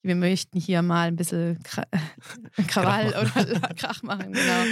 wir 0.01 0.15
möchten 0.15 0.59
hier 0.59 0.81
mal 0.81 1.07
ein 1.07 1.15
bisschen 1.15 1.59
Krawall 2.67 3.09
oder 3.09 3.73
Krach 3.75 4.01
machen, 4.03 4.33
genau. 4.33 4.63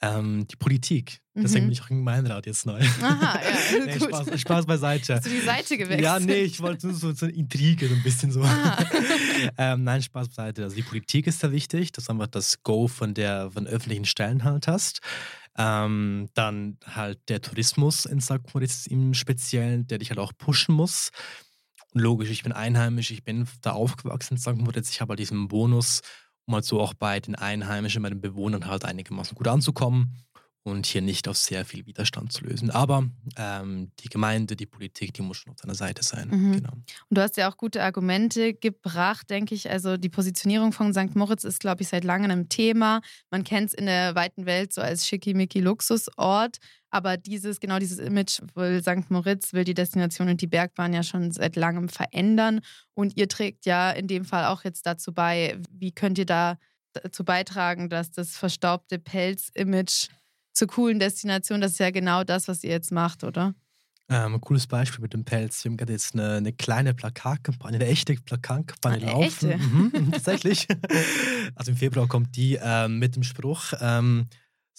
Ähm, 0.00 0.46
die 0.46 0.54
Politik. 0.56 1.18
Deswegen 1.34 1.64
Mhm. 1.64 1.68
bin 1.68 1.72
ich 1.72 1.82
auch 1.82 1.90
im 1.90 1.96
Gemeinderat 1.98 2.46
jetzt 2.46 2.66
neu. 2.66 2.80
Aha, 3.02 3.40
ja, 3.42 3.84
nee, 3.84 3.98
gut. 3.98 4.08
Spaß, 4.08 4.40
Spaß 4.40 4.66
beiseite. 4.66 5.16
Hast 5.16 5.26
du 5.26 5.30
die 5.30 5.40
Seite 5.40 5.76
gewechselt? 5.76 6.02
Ja, 6.02 6.20
nee, 6.20 6.42
ich 6.42 6.60
wollte 6.60 6.86
nur 6.86 6.94
so, 6.96 7.12
so 7.12 7.26
eine 7.26 7.34
Intrige, 7.34 7.88
so 7.88 7.94
ein 7.94 8.02
bisschen 8.04 8.30
so. 8.30 8.42
Ah. 8.44 8.78
ähm, 9.58 9.82
nein, 9.82 10.00
Spaß 10.02 10.28
beiseite. 10.28 10.62
Also 10.64 10.76
die 10.76 10.82
Politik 10.82 11.26
ist 11.26 11.42
da 11.42 11.50
wichtig, 11.50 11.90
dass 11.92 12.04
du 12.04 12.12
einfach 12.12 12.28
das 12.28 12.62
Go 12.62 12.86
von 12.86 13.12
der 13.14 13.50
von 13.50 13.66
öffentlichen 13.66 14.04
Stellen 14.04 14.44
halt 14.44 14.68
hast. 14.68 15.00
Ähm, 15.56 16.28
dann 16.34 16.76
halt 16.86 17.18
der 17.28 17.40
Tourismus 17.42 18.04
in 18.04 18.20
St. 18.20 18.38
Moritz 18.54 18.86
im 18.86 19.14
Speziellen, 19.14 19.88
der 19.88 19.98
dich 19.98 20.10
halt 20.10 20.20
auch 20.20 20.32
pushen 20.38 20.76
muss. 20.76 21.10
Und 21.94 22.00
logisch, 22.00 22.30
ich 22.30 22.42
bin 22.42 22.52
einheimisch, 22.52 23.10
ich 23.10 23.24
bin 23.24 23.46
da 23.62 23.72
aufgewachsen 23.72 24.34
in 24.34 24.38
St. 24.38 24.56
Moritz, 24.56 24.90
ich 24.90 25.00
habe 25.00 25.12
halt 25.12 25.20
diesen 25.20 25.48
Bonus, 25.48 26.02
um 26.46 26.54
halt 26.54 26.64
so 26.64 26.80
auch 26.80 26.94
bei 26.94 27.20
den 27.20 27.34
Einheimischen, 27.34 28.02
bei 28.02 28.10
den 28.10 28.20
Bewohnern 28.20 28.66
halt 28.66 28.84
einigermaßen 28.84 29.34
gut 29.34 29.48
anzukommen 29.48 30.14
und 30.70 30.86
hier 30.86 31.02
nicht 31.02 31.28
auf 31.28 31.36
sehr 31.36 31.64
viel 31.64 31.86
Widerstand 31.86 32.32
zu 32.32 32.44
lösen. 32.44 32.70
Aber 32.70 33.04
ähm, 33.36 33.90
die 34.00 34.08
Gemeinde, 34.08 34.56
die 34.56 34.66
Politik, 34.66 35.14
die 35.14 35.22
muss 35.22 35.38
schon 35.38 35.52
auf 35.52 35.56
deiner 35.56 35.74
Seite 35.74 36.02
sein. 36.02 36.28
Mhm. 36.28 36.52
Genau. 36.52 36.72
Und 36.72 37.18
du 37.18 37.20
hast 37.20 37.36
ja 37.36 37.50
auch 37.50 37.56
gute 37.56 37.82
Argumente 37.82 38.54
gebracht, 38.54 39.30
denke 39.30 39.54
ich. 39.54 39.70
Also 39.70 39.96
die 39.96 40.08
Positionierung 40.08 40.72
von 40.72 40.92
St. 40.92 41.14
Moritz 41.16 41.44
ist, 41.44 41.60
glaube 41.60 41.82
ich, 41.82 41.88
seit 41.88 42.04
langem 42.04 42.30
ein 42.30 42.48
Thema. 42.48 43.00
Man 43.30 43.44
kennt 43.44 43.68
es 43.68 43.74
in 43.74 43.86
der 43.86 44.14
weiten 44.14 44.46
Welt 44.46 44.72
so 44.72 44.80
als 44.80 45.06
schickimicki 45.06 45.60
Luxusort. 45.60 46.58
Aber 46.90 47.16
dieses, 47.16 47.60
genau 47.60 47.78
dieses 47.78 47.98
Image 47.98 48.40
will 48.54 48.80
St. 48.82 49.10
Moritz, 49.10 49.52
will 49.52 49.64
die 49.64 49.74
Destination 49.74 50.28
und 50.28 50.40
die 50.40 50.46
Bergbahn 50.46 50.94
ja 50.94 51.02
schon 51.02 51.30
seit 51.32 51.56
langem 51.56 51.88
verändern. 51.88 52.60
Und 52.94 53.16
ihr 53.16 53.28
trägt 53.28 53.66
ja 53.66 53.90
in 53.90 54.06
dem 54.06 54.24
Fall 54.24 54.46
auch 54.46 54.64
jetzt 54.64 54.86
dazu 54.86 55.12
bei, 55.12 55.58
wie 55.70 55.92
könnt 55.92 56.18
ihr 56.18 56.26
da 56.26 56.56
dazu 56.94 57.24
beitragen, 57.24 57.88
dass 57.88 58.10
das 58.10 58.36
verstaubte 58.36 58.98
Pelz-Image 58.98 60.08
zur 60.52 60.68
coolen 60.68 60.98
Destination, 60.98 61.60
das 61.60 61.72
ist 61.72 61.78
ja 61.78 61.90
genau 61.90 62.24
das, 62.24 62.48
was 62.48 62.64
ihr 62.64 62.70
jetzt 62.70 62.90
macht, 62.90 63.22
oder? 63.22 63.54
Ähm, 64.10 64.34
ein 64.34 64.40
cooles 64.40 64.66
Beispiel 64.66 65.02
mit 65.02 65.12
dem 65.12 65.24
Pelz. 65.24 65.62
Wir 65.62 65.70
haben 65.70 65.76
gerade 65.76 65.92
jetzt 65.92 66.14
eine, 66.14 66.36
eine 66.36 66.52
kleine 66.52 66.94
Plakatkampagne, 66.94 67.76
eine 67.76 67.86
echte 67.86 68.14
Plakatkampagne 68.14 69.02
eine 69.02 69.12
laufen. 69.12 69.50
echte? 69.50 69.58
Mhm, 69.58 69.92
mhm, 69.94 70.12
tatsächlich. 70.12 70.66
also 71.54 71.72
im 71.72 71.76
Februar 71.76 72.08
kommt 72.08 72.34
die 72.34 72.58
ähm, 72.60 72.98
mit 72.98 73.16
dem 73.16 73.22
Spruch: 73.22 73.74
ähm, 73.80 74.26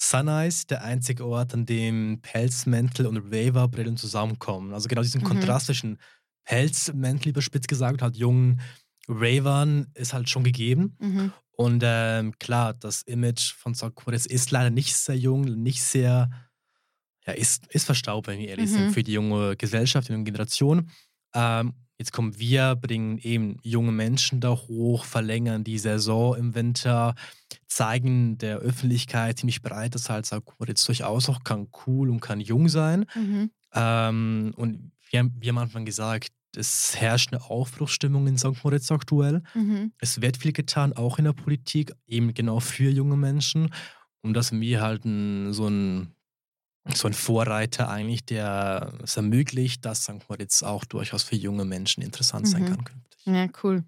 Sunrise, 0.02 0.66
der 0.66 0.84
einzige 0.84 1.26
Ort, 1.26 1.54
an 1.54 1.66
dem 1.66 2.20
Pelzmäntel 2.22 3.06
und 3.06 3.18
Raver-Brillen 3.18 3.98
zusammenkommen. 3.98 4.74
Also 4.74 4.88
genau 4.88 5.02
diesen 5.02 5.22
Mhm. 5.22 5.26
Kontrast 5.26 5.66
zwischen 5.68 6.00
Pelzmäntel, 6.46 7.30
überspitzt 7.30 7.68
gesagt, 7.68 8.02
halt 8.02 8.16
jungen 8.16 8.62
Ravern 9.10 9.88
ist 9.96 10.14
halt 10.14 10.30
schon 10.30 10.44
gegeben. 10.44 10.96
Mhm. 11.00 11.34
Und 11.52 11.82
ähm, 11.86 12.34
klar, 12.40 12.74
das 12.74 13.02
Image 13.02 13.54
von. 13.54 13.76
Moritz 14.06 14.26
ist 14.26 14.52
leider 14.52 14.70
nicht 14.70 14.96
sehr 14.96 15.18
jung, 15.18 15.42
nicht 15.42 15.84
sehr, 15.84 16.30
ja, 17.26 17.34
ist, 17.34 17.68
ist 17.68 17.86
verstaubt, 17.86 18.28
wenn 18.28 18.40
wir 18.40 18.48
ehrlich 18.50 18.70
Mhm. 18.70 18.74
sind, 18.74 18.92
für 18.92 19.04
die 19.04 19.14
junge 19.14 19.58
Gesellschaft, 19.58 20.08
die 20.08 20.14
junge 20.14 20.24
Generation. 20.24 20.90
Ähm, 21.34 21.74
jetzt 22.00 22.14
kommen 22.14 22.40
wir, 22.40 22.76
bringen 22.76 23.18
eben 23.20 23.58
junge 23.62 23.92
Menschen 23.92 24.40
da 24.40 24.50
hoch, 24.52 25.04
verlängern 25.06 25.64
die 25.64 25.78
Saison 25.78 26.36
im 26.36 26.56
Winter, 26.56 27.14
zeigen 27.68 28.38
der 28.38 28.58
Öffentlichkeit 28.60 29.38
ziemlich 29.40 29.62
breit, 29.62 29.94
dass 29.96 30.10
halt 30.10 30.26
St. 30.26 30.40
Moritz 30.58 30.84
durchaus 30.86 31.30
auch 31.30 31.44
kann 31.44 31.68
cool 31.86 32.10
und 32.10 32.22
kann 32.22 32.40
jung 32.40 32.70
sein. 32.70 33.06
Mhm. 33.16 33.52
Ähm, 33.74 34.54
und 34.56 34.92
wir, 35.12 35.20
haben- 35.20 35.36
wir 35.40 35.50
haben 35.50 35.58
am 35.58 35.64
Anfang 35.64 35.86
gesagt, 35.86 36.30
es 36.56 36.96
herrscht 37.00 37.32
eine 37.32 37.44
Aufbruchsstimmung 37.44 38.26
in 38.28 38.38
St. 38.38 38.64
Moritz 38.64 38.92
aktuell. 38.92 39.44
Mhm. 39.54 39.92
Es 40.00 40.20
wird 40.22 40.38
viel 40.38 40.52
getan, 40.54 40.94
auch 40.94 41.20
in 41.20 41.26
der 41.26 41.34
Politik, 41.34 41.94
eben 42.08 42.34
genau 42.34 42.60
für 42.60 42.90
junge 42.90 43.18
Menschen. 43.18 43.70
Und 44.22 44.34
das 44.34 44.48
sind 44.48 44.60
wir 44.62 44.82
halt 44.82 45.06
ein, 45.06 45.54
so, 45.54 45.68
ein, 45.68 46.16
so 46.96 47.08
ein 47.08 47.14
Vorreiter 47.14 47.90
eigentlich, 47.90 48.26
der 48.26 48.94
es 49.04 49.16
ermöglicht, 49.18 49.86
dass 49.86 50.04
St. 50.04 50.28
Moritz 50.30 50.64
auch 50.64 50.86
durchaus 50.86 51.24
für 51.24 51.36
junge 51.36 51.66
Menschen 51.66 52.04
interessant 52.04 52.48
sein 52.48 52.64
Mhm. 52.64 52.68
kann 52.68 52.84
künftig. 52.86 53.26
Ja, 53.26 53.48
cool. 53.64 53.84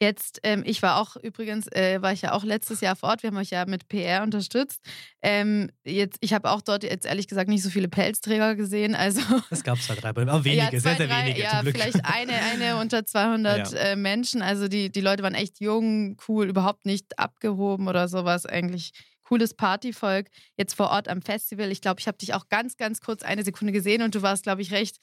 Jetzt, 0.00 0.40
ähm, 0.42 0.64
ich 0.66 0.82
war 0.82 1.00
auch 1.00 1.16
übrigens, 1.16 1.68
äh, 1.68 2.02
war 2.02 2.12
ich 2.12 2.22
ja 2.22 2.32
auch 2.32 2.42
letztes 2.42 2.80
Jahr 2.80 2.96
vor 2.96 3.10
Ort. 3.10 3.22
Wir 3.22 3.28
haben 3.30 3.36
euch 3.36 3.50
ja 3.50 3.64
mit 3.64 3.88
PR 3.88 4.22
unterstützt. 4.24 4.80
Ähm, 5.22 5.70
jetzt, 5.84 6.18
ich 6.20 6.34
habe 6.34 6.50
auch 6.50 6.60
dort 6.62 6.82
jetzt 6.82 7.06
ehrlich 7.06 7.28
gesagt 7.28 7.48
nicht 7.48 7.62
so 7.62 7.70
viele 7.70 7.88
Pelzträger 7.88 8.56
gesehen. 8.56 8.94
Also 8.96 9.20
Es 9.50 9.62
gab 9.62 9.80
zwei, 9.80 9.94
drei, 9.94 10.08
aber 10.08 10.44
wenige, 10.44 10.62
ja, 10.62 10.68
zwei, 10.70 10.78
sehr, 10.78 10.96
sehr 10.96 11.06
drei, 11.06 11.24
wenige 11.26 11.42
ja, 11.42 11.62
vielleicht 11.62 12.04
eine, 12.04 12.32
eine 12.32 12.76
unter 12.80 13.06
200 13.06 13.72
Ja. 13.72 13.78
äh, 13.78 13.96
Menschen. 13.96 14.42
Also 14.42 14.66
die, 14.66 14.90
die 14.90 15.00
Leute 15.00 15.22
waren 15.22 15.34
echt 15.34 15.60
jung, 15.60 16.16
cool, 16.28 16.48
überhaupt 16.48 16.86
nicht 16.86 17.18
abgehoben 17.18 17.86
oder 17.86 18.08
sowas. 18.08 18.46
Eigentlich 18.46 18.90
cooles 19.24 19.54
Partyvolk. 19.54 20.28
Jetzt 20.56 20.74
vor 20.74 20.90
Ort 20.90 21.08
am 21.08 21.20
Festival. 21.22 21.70
Ich 21.72 21.80
glaube, 21.80 22.00
ich 22.00 22.06
habe 22.06 22.18
dich 22.18 22.34
auch 22.34 22.48
ganz, 22.48 22.76
ganz 22.76 23.00
kurz 23.00 23.22
eine 23.22 23.42
Sekunde 23.44 23.72
gesehen 23.72 24.02
und 24.02 24.14
du 24.14 24.22
warst, 24.22 24.44
glaube 24.44 24.62
ich, 24.62 24.70
recht. 24.72 24.98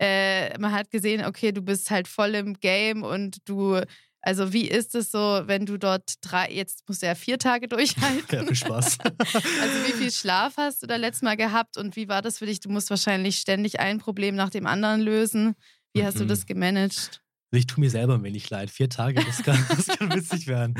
Äh, 0.00 0.58
man 0.58 0.72
hat 0.72 0.90
gesehen, 0.90 1.24
okay, 1.24 1.52
du 1.52 1.62
bist 1.62 1.90
halt 1.90 2.08
voll 2.08 2.34
im 2.34 2.54
Game 2.54 3.02
und 3.02 3.38
du. 3.44 3.80
Also 4.26 4.54
wie 4.54 4.66
ist 4.66 4.94
es 4.94 5.10
so, 5.10 5.42
wenn 5.44 5.66
du 5.66 5.76
dort 5.76 6.14
drei, 6.22 6.50
jetzt 6.50 6.82
musst 6.88 7.02
du 7.02 7.06
ja 7.06 7.14
vier 7.14 7.38
Tage 7.38 7.68
durchhalten. 7.68 8.24
Ja, 8.38 8.42
viel 8.46 8.56
Spaß. 8.56 8.96
Also 9.34 9.86
wie 9.86 9.92
viel 9.92 10.10
Schlaf 10.10 10.54
hast 10.56 10.82
du 10.82 10.86
da 10.86 10.96
letztes 10.96 11.20
Mal 11.22 11.36
gehabt 11.36 11.76
und 11.76 11.94
wie 11.94 12.08
war 12.08 12.22
das 12.22 12.38
für 12.38 12.46
dich? 12.46 12.58
Du 12.60 12.70
musst 12.70 12.88
wahrscheinlich 12.88 13.36
ständig 13.36 13.80
ein 13.80 13.98
Problem 13.98 14.34
nach 14.34 14.48
dem 14.48 14.66
anderen 14.66 15.02
lösen. 15.02 15.54
Wie 15.92 16.04
hast 16.06 16.18
du 16.18 16.24
Mhm. 16.24 16.28
das 16.28 16.46
gemanagt? 16.46 17.20
Ich 17.50 17.66
tue 17.66 17.80
mir 17.80 17.90
selber 17.90 18.14
ein 18.14 18.22
wenig 18.24 18.48
leid. 18.48 18.70
Vier 18.70 18.88
Tage, 18.88 19.22
das 19.22 19.42
kann, 19.42 19.62
das 19.68 19.86
kann 19.88 20.10
witzig 20.14 20.46
werden. 20.46 20.74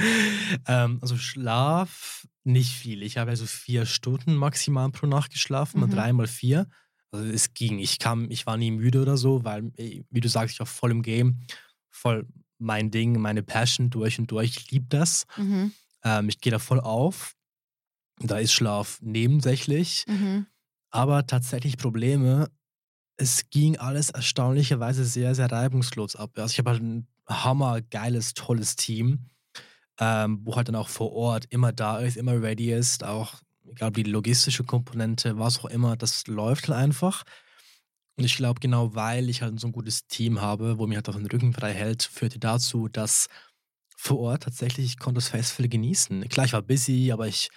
Ähm, 0.66 0.98
also 1.02 1.16
Schlaf 1.18 2.26
nicht 2.44 2.72
viel. 2.74 3.02
Ich 3.02 3.16
habe 3.18 3.30
also 3.30 3.46
vier 3.46 3.86
Stunden 3.86 4.34
maximal 4.36 4.90
pro 4.90 5.06
Nacht 5.06 5.32
geschlafen, 5.32 5.80
mal 5.80 5.86
Mhm. 5.86 5.92
dreimal 5.92 6.26
vier. 6.26 6.68
Also 7.10 7.26
es 7.30 7.54
ging. 7.54 7.78
Ich 7.78 7.98
kam, 7.98 8.30
ich 8.30 8.46
war 8.46 8.56
nie 8.56 8.70
müde 8.70 9.00
oder 9.02 9.16
so, 9.16 9.44
weil, 9.44 9.72
wie 9.76 10.20
du 10.20 10.28
sagst, 10.28 10.54
ich 10.54 10.60
war 10.60 10.66
voll 10.66 10.90
im 10.90 11.02
Game, 11.02 11.40
voll 11.90 12.26
mein 12.58 12.90
Ding, 12.90 13.20
meine 13.20 13.42
Passion 13.42 13.90
durch 13.90 14.18
und 14.18 14.30
durch. 14.30 14.56
Ich 14.56 14.70
liebe 14.70 14.86
das. 14.88 15.26
Mhm. 15.36 15.72
Ähm, 16.04 16.28
ich 16.28 16.40
gehe 16.40 16.50
da 16.52 16.58
voll 16.58 16.80
auf. 16.80 17.34
Da 18.20 18.38
ist 18.38 18.52
Schlaf 18.52 18.98
nebensächlich. 19.02 20.04
Mhm. 20.08 20.46
Aber 20.90 21.26
tatsächlich 21.26 21.76
Probleme. 21.78 22.50
Es 23.16 23.50
ging 23.50 23.76
alles 23.78 24.10
erstaunlicherweise 24.10 25.04
sehr, 25.04 25.34
sehr 25.34 25.50
reibungslos 25.50 26.16
ab. 26.16 26.32
Also 26.38 26.52
ich 26.52 26.58
habe 26.58 26.70
halt 26.70 26.82
ein 26.82 27.06
hammergeiles, 27.28 28.34
tolles 28.34 28.76
Team, 28.76 29.30
ähm, 30.00 30.40
wo 30.44 30.56
halt 30.56 30.68
dann 30.68 30.76
auch 30.76 30.88
vor 30.88 31.12
Ort 31.12 31.46
immer 31.50 31.72
da 31.72 31.98
ist, 32.00 32.16
immer 32.16 32.40
ready 32.42 32.72
ist, 32.72 33.04
auch 33.04 33.34
egal 33.70 33.96
wie 33.96 34.02
die 34.04 34.10
logistische 34.10 34.64
Komponente, 34.64 35.38
was 35.38 35.60
auch 35.60 35.66
immer, 35.66 35.96
das 35.96 36.26
läuft 36.26 36.68
halt 36.68 36.78
einfach. 36.78 37.24
Und 38.16 38.24
ich 38.24 38.36
glaube, 38.36 38.60
genau 38.60 38.94
weil 38.94 39.28
ich 39.28 39.42
halt 39.42 39.58
so 39.58 39.66
ein 39.68 39.72
gutes 39.72 40.06
Team 40.06 40.40
habe, 40.40 40.78
wo 40.78 40.86
mir 40.86 40.96
halt 40.96 41.08
auch 41.08 41.16
den 41.16 41.26
Rücken 41.26 41.52
frei 41.52 41.72
hält, 41.72 42.02
führte 42.04 42.38
dazu, 42.38 42.88
dass 42.88 43.26
vor 43.96 44.20
Ort 44.20 44.44
tatsächlich, 44.44 44.86
ich 44.86 44.98
konnte 44.98 45.18
das 45.18 45.28
Festival 45.30 45.68
genießen. 45.68 46.28
Klar, 46.28 46.46
ich 46.46 46.52
war 46.52 46.62
busy, 46.62 47.10
aber 47.12 47.26
ich, 47.28 47.48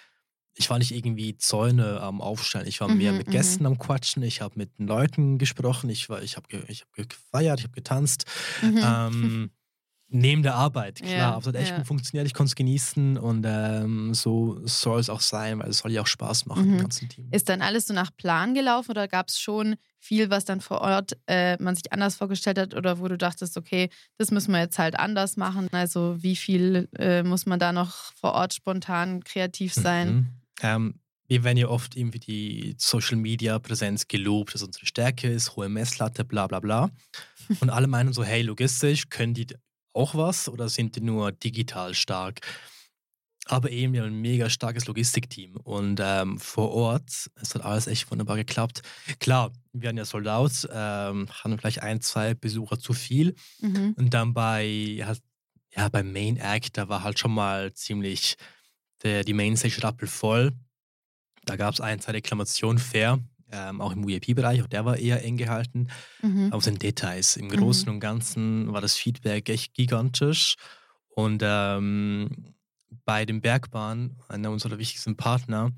ich 0.54 0.70
war 0.70 0.78
nicht 0.78 0.92
irgendwie 0.92 1.36
Zäune 1.36 2.00
am 2.00 2.20
Aufstellen. 2.20 2.66
Ich 2.66 2.80
war 2.80 2.88
mehr 2.88 3.12
Mhm, 3.12 3.14
mit 3.14 3.30
mhm. 3.30 3.32
Gästen 3.32 3.66
am 3.66 3.78
Quatschen, 3.78 4.22
ich 4.22 4.40
habe 4.40 4.58
mit 4.58 4.72
Leuten 4.78 5.38
gesprochen, 5.38 5.90
ich, 5.90 6.08
war- 6.08 6.22
ich 6.22 6.36
habe 6.36 6.48
ich 6.68 6.82
hab 6.82 6.92
gefeiert, 7.08 7.60
ich 7.60 7.64
habe 7.66 7.74
getanzt. 7.74 8.24
Mhm. 8.62 8.98
Ähm, 9.10 9.50
neben 10.10 10.42
der 10.42 10.54
Arbeit, 10.54 10.96
klar. 11.02 11.16
Ja, 11.16 11.30
aber 11.32 11.40
es 11.40 11.46
hat 11.48 11.54
echt 11.56 11.70
ja. 11.70 11.76
gut 11.76 11.86
funktioniert, 11.86 12.26
ich 12.26 12.34
konnte 12.34 12.48
es 12.48 12.54
genießen 12.54 13.18
und 13.18 13.44
ähm, 13.46 14.14
so 14.14 14.58
soll 14.64 15.00
es 15.00 15.10
auch 15.10 15.20
sein, 15.20 15.58
weil 15.58 15.68
es 15.68 15.78
soll 15.78 15.92
ja 15.92 16.00
auch 16.02 16.06
Spaß 16.06 16.46
machen, 16.46 16.64
Mhm. 16.64 16.72
dem 16.72 16.80
ganzen 16.80 17.08
Team. 17.08 17.28
Ist 17.30 17.48
dann 17.48 17.60
alles 17.62 17.86
so 17.86 17.94
nach 17.94 18.10
Plan 18.16 18.54
gelaufen 18.54 18.90
oder 18.92 19.06
gab 19.08 19.28
es 19.28 19.38
schon 19.38 19.76
viel, 20.00 20.30
was 20.30 20.44
dann 20.44 20.60
vor 20.60 20.80
Ort 20.80 21.18
äh, 21.26 21.56
man 21.62 21.74
sich 21.74 21.92
anders 21.92 22.16
vorgestellt 22.16 22.58
hat 22.58 22.74
oder 22.74 22.98
wo 23.00 23.08
du 23.08 23.18
dachtest, 23.18 23.56
okay, 23.56 23.90
das 24.16 24.30
müssen 24.30 24.52
wir 24.52 24.60
jetzt 24.60 24.78
halt 24.78 24.98
anders 24.98 25.36
machen? 25.36 25.68
Also 25.72 26.16
wie 26.20 26.36
viel 26.36 26.88
äh, 26.98 27.22
muss 27.22 27.46
man 27.46 27.58
da 27.58 27.72
noch 27.72 28.12
vor 28.14 28.32
Ort 28.32 28.54
spontan 28.54 29.22
kreativ 29.24 29.74
sein? 29.74 30.14
Mhm. 30.14 30.26
Ähm, 30.62 31.00
wir 31.26 31.44
werden 31.44 31.58
ja 31.58 31.68
oft 31.68 31.94
irgendwie 31.94 32.20
die 32.20 32.74
Social 32.78 33.16
Media 33.18 33.58
Präsenz 33.58 34.08
gelobt, 34.08 34.54
dass 34.54 34.62
unsere 34.62 34.86
Stärke 34.86 35.28
ist, 35.28 35.56
hohe 35.56 35.68
Messlatte, 35.68 36.24
bla 36.24 36.46
bla 36.46 36.60
bla. 36.60 36.90
Und 37.60 37.68
alle 37.68 37.86
meinen 37.86 38.14
so, 38.14 38.24
hey, 38.24 38.40
logistisch, 38.40 39.10
können 39.10 39.34
die 39.34 39.46
auch 39.98 40.14
was 40.14 40.48
oder 40.48 40.68
sind 40.68 40.96
die 40.96 41.00
nur 41.00 41.32
digital 41.32 41.94
stark? 41.94 42.40
Aber 43.46 43.70
eben, 43.70 43.94
wir 43.94 44.02
haben 44.02 44.08
ein 44.08 44.20
mega 44.20 44.50
starkes 44.50 44.86
Logistikteam 44.86 45.56
und 45.56 46.00
ähm, 46.02 46.38
vor 46.38 46.70
Ort, 46.70 47.30
es 47.40 47.54
hat 47.54 47.62
alles 47.62 47.86
echt 47.86 48.10
wunderbar 48.10 48.36
geklappt. 48.36 48.82
Klar, 49.20 49.52
wir 49.72 49.88
hatten 49.88 49.96
ja 49.96 50.04
Sold 50.04 50.28
Out, 50.28 50.68
ähm, 50.70 51.28
hatten 51.30 51.58
vielleicht 51.58 51.82
ein, 51.82 52.02
zwei 52.02 52.34
Besucher 52.34 52.78
zu 52.78 52.92
viel. 52.92 53.34
Mhm. 53.60 53.94
Und 53.96 54.12
dann 54.12 54.34
bei, 54.34 54.66
ja, 55.74 55.88
beim 55.88 56.12
Main 56.12 56.36
Act, 56.36 56.76
da 56.76 56.90
war 56.90 57.02
halt 57.02 57.18
schon 57.18 57.32
mal 57.32 57.72
ziemlich 57.72 58.36
der, 59.02 59.24
die 59.24 59.32
Mainstage 59.32 59.82
rappelvoll. 59.82 60.52
Da 61.46 61.56
gab 61.56 61.72
es 61.72 61.80
ein, 61.80 62.00
zwei 62.00 62.12
Reklamationen, 62.12 62.78
fair, 62.78 63.18
ähm, 63.50 63.80
auch 63.80 63.92
im 63.92 64.06
VIP-Bereich, 64.06 64.62
auch 64.62 64.66
der 64.66 64.84
war 64.84 64.96
eher 64.96 65.24
eng 65.24 65.36
gehalten. 65.36 65.88
Mhm. 66.22 66.52
Aus 66.52 66.64
den 66.64 66.78
Details. 66.78 67.36
Im 67.36 67.48
Großen 67.48 67.88
und 67.88 68.00
Ganzen 68.00 68.72
war 68.72 68.80
das 68.80 68.96
Feedback 68.96 69.48
echt 69.48 69.74
gigantisch. 69.74 70.56
Und 71.08 71.42
ähm, 71.44 72.54
bei 73.04 73.24
den 73.24 73.40
Bergbahnen, 73.40 74.16
einer 74.28 74.50
unserer 74.50 74.78
wichtigsten 74.78 75.16
Partner, 75.16 75.72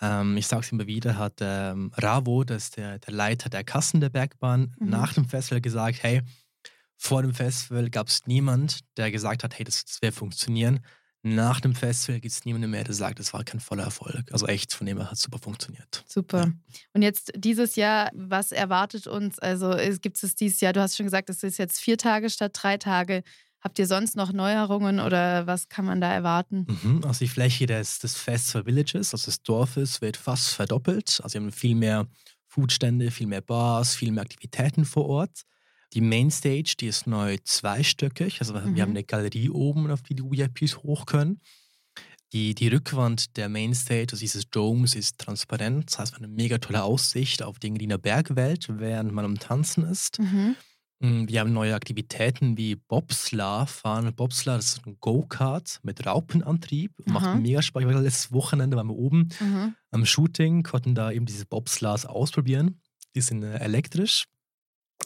Ähm, 0.00 0.36
ich 0.36 0.48
sage 0.48 0.62
es 0.62 0.72
immer 0.72 0.86
wieder, 0.86 1.16
hat 1.16 1.38
ähm, 1.40 1.92
Ravo, 1.94 2.42
das 2.44 2.64
ist 2.64 2.76
der, 2.76 2.98
der 2.98 3.14
Leiter 3.14 3.48
der 3.48 3.62
Kassen 3.64 4.00
der 4.00 4.10
Bergbahn, 4.10 4.74
mhm. 4.78 4.90
nach 4.90 5.14
dem 5.14 5.24
Festival 5.24 5.60
gesagt, 5.60 6.02
hey, 6.02 6.20
vor 6.96 7.22
dem 7.22 7.32
Festival 7.32 7.90
gab 7.90 8.08
es 8.08 8.26
niemand, 8.26 8.80
der 8.96 9.10
gesagt 9.10 9.44
hat, 9.44 9.56
hey, 9.56 9.64
das, 9.64 9.84
das 9.84 10.02
wird 10.02 10.14
funktionieren. 10.14 10.80
Nach 11.26 11.58
dem 11.58 11.74
Festival 11.74 12.20
gibt 12.20 12.34
es 12.34 12.44
niemanden 12.44 12.70
mehr, 12.70 12.84
der 12.84 12.92
sagt, 12.92 13.18
das 13.18 13.32
war 13.32 13.44
kein 13.44 13.58
voller 13.58 13.84
Erfolg. 13.84 14.30
Also 14.30 14.46
echt, 14.46 14.74
von 14.74 14.86
dem 14.86 14.98
her 14.98 15.06
hat 15.06 15.14
es 15.14 15.22
super 15.22 15.38
funktioniert. 15.38 16.04
Super. 16.06 16.38
Ja. 16.44 16.52
Und 16.92 17.00
jetzt 17.00 17.32
dieses 17.34 17.76
Jahr, 17.76 18.10
was 18.14 18.52
erwartet 18.52 19.06
uns? 19.06 19.38
Also 19.38 19.74
gibt 20.02 20.22
es 20.22 20.34
dieses 20.34 20.60
Jahr, 20.60 20.74
du 20.74 20.82
hast 20.82 20.96
schon 20.96 21.06
gesagt, 21.06 21.30
es 21.30 21.42
ist 21.42 21.56
jetzt 21.56 21.80
vier 21.80 21.96
Tage 21.96 22.28
statt 22.28 22.52
drei 22.54 22.76
Tage. 22.76 23.22
Habt 23.62 23.78
ihr 23.78 23.86
sonst 23.86 24.16
noch 24.16 24.34
Neuerungen 24.34 25.00
oder 25.00 25.46
was 25.46 25.70
kann 25.70 25.86
man 25.86 26.02
da 26.02 26.12
erwarten? 26.12 26.66
Mhm, 26.82 27.02
also 27.06 27.20
die 27.20 27.28
Fläche 27.28 27.64
des, 27.64 28.00
des 28.00 28.16
Festival 28.16 28.66
Villages, 28.66 29.14
also 29.14 29.24
des 29.24 29.42
Dorfes, 29.42 30.02
wird 30.02 30.18
fast 30.18 30.50
verdoppelt. 30.50 31.22
Also 31.24 31.34
wir 31.34 31.40
haben 31.40 31.52
viel 31.52 31.74
mehr 31.74 32.06
Foodstände, 32.48 33.10
viel 33.10 33.28
mehr 33.28 33.40
Bars, 33.40 33.94
viel 33.94 34.12
mehr 34.12 34.22
Aktivitäten 34.24 34.84
vor 34.84 35.06
Ort. 35.06 35.40
Die 35.94 36.00
Mainstage, 36.00 36.74
die 36.80 36.88
ist 36.88 37.06
neu 37.06 37.38
zweistöckig. 37.44 38.40
Also 38.40 38.54
mhm. 38.54 38.74
wir 38.74 38.82
haben 38.82 38.90
mhm. 38.90 38.96
eine 38.96 39.04
Galerie 39.04 39.48
oben, 39.48 39.90
auf 39.90 40.02
die 40.02 40.14
die 40.14 40.24
VIPs 40.24 40.78
hoch 40.78 41.06
können. 41.06 41.40
Die, 42.32 42.56
die 42.56 42.66
Rückwand 42.66 43.36
der 43.36 43.48
Mainstage, 43.48 44.08
also 44.10 44.18
dieses 44.18 44.50
Domes, 44.50 44.96
ist 44.96 45.18
transparent. 45.18 45.92
Das 45.92 46.00
heißt, 46.00 46.12
man 46.12 46.22
hat 46.22 46.28
eine 46.28 46.34
mega 46.34 46.58
tolle 46.58 46.82
Aussicht 46.82 47.44
auf 47.44 47.60
die 47.60 47.68
Engadiner 47.68 47.96
Bergwelt, 47.96 48.66
während 48.68 49.12
man 49.12 49.24
am 49.24 49.38
Tanzen 49.38 49.84
ist. 49.84 50.18
Mhm. 50.18 50.56
Mm, 50.98 51.28
wir 51.28 51.38
haben 51.38 51.52
neue 51.52 51.76
Aktivitäten 51.76 52.58
wie 52.58 52.74
Bobsla 52.74 53.66
fahren. 53.66 54.12
Bobsla 54.16 54.56
das 54.56 54.64
ist 54.64 54.86
ein 54.86 54.96
Go-Kart 55.00 55.78
mit 55.84 56.04
Raupenantrieb. 56.04 56.90
Macht 57.06 57.26
Aha. 57.26 57.34
mega 57.36 57.62
Spaß. 57.62 57.82
Ich 57.82 57.88
war 57.88 58.00
letztes 58.00 58.32
Wochenende 58.32 58.76
waren 58.76 58.88
wir 58.88 58.96
oben 58.96 59.28
mhm. 59.38 59.76
am 59.92 60.04
Shooting, 60.04 60.64
konnten 60.64 60.96
da 60.96 61.12
eben 61.12 61.26
diese 61.26 61.46
Bobslas 61.46 62.04
ausprobieren. 62.04 62.80
Die 63.14 63.20
sind 63.20 63.44
äh, 63.44 63.58
elektrisch 63.58 64.24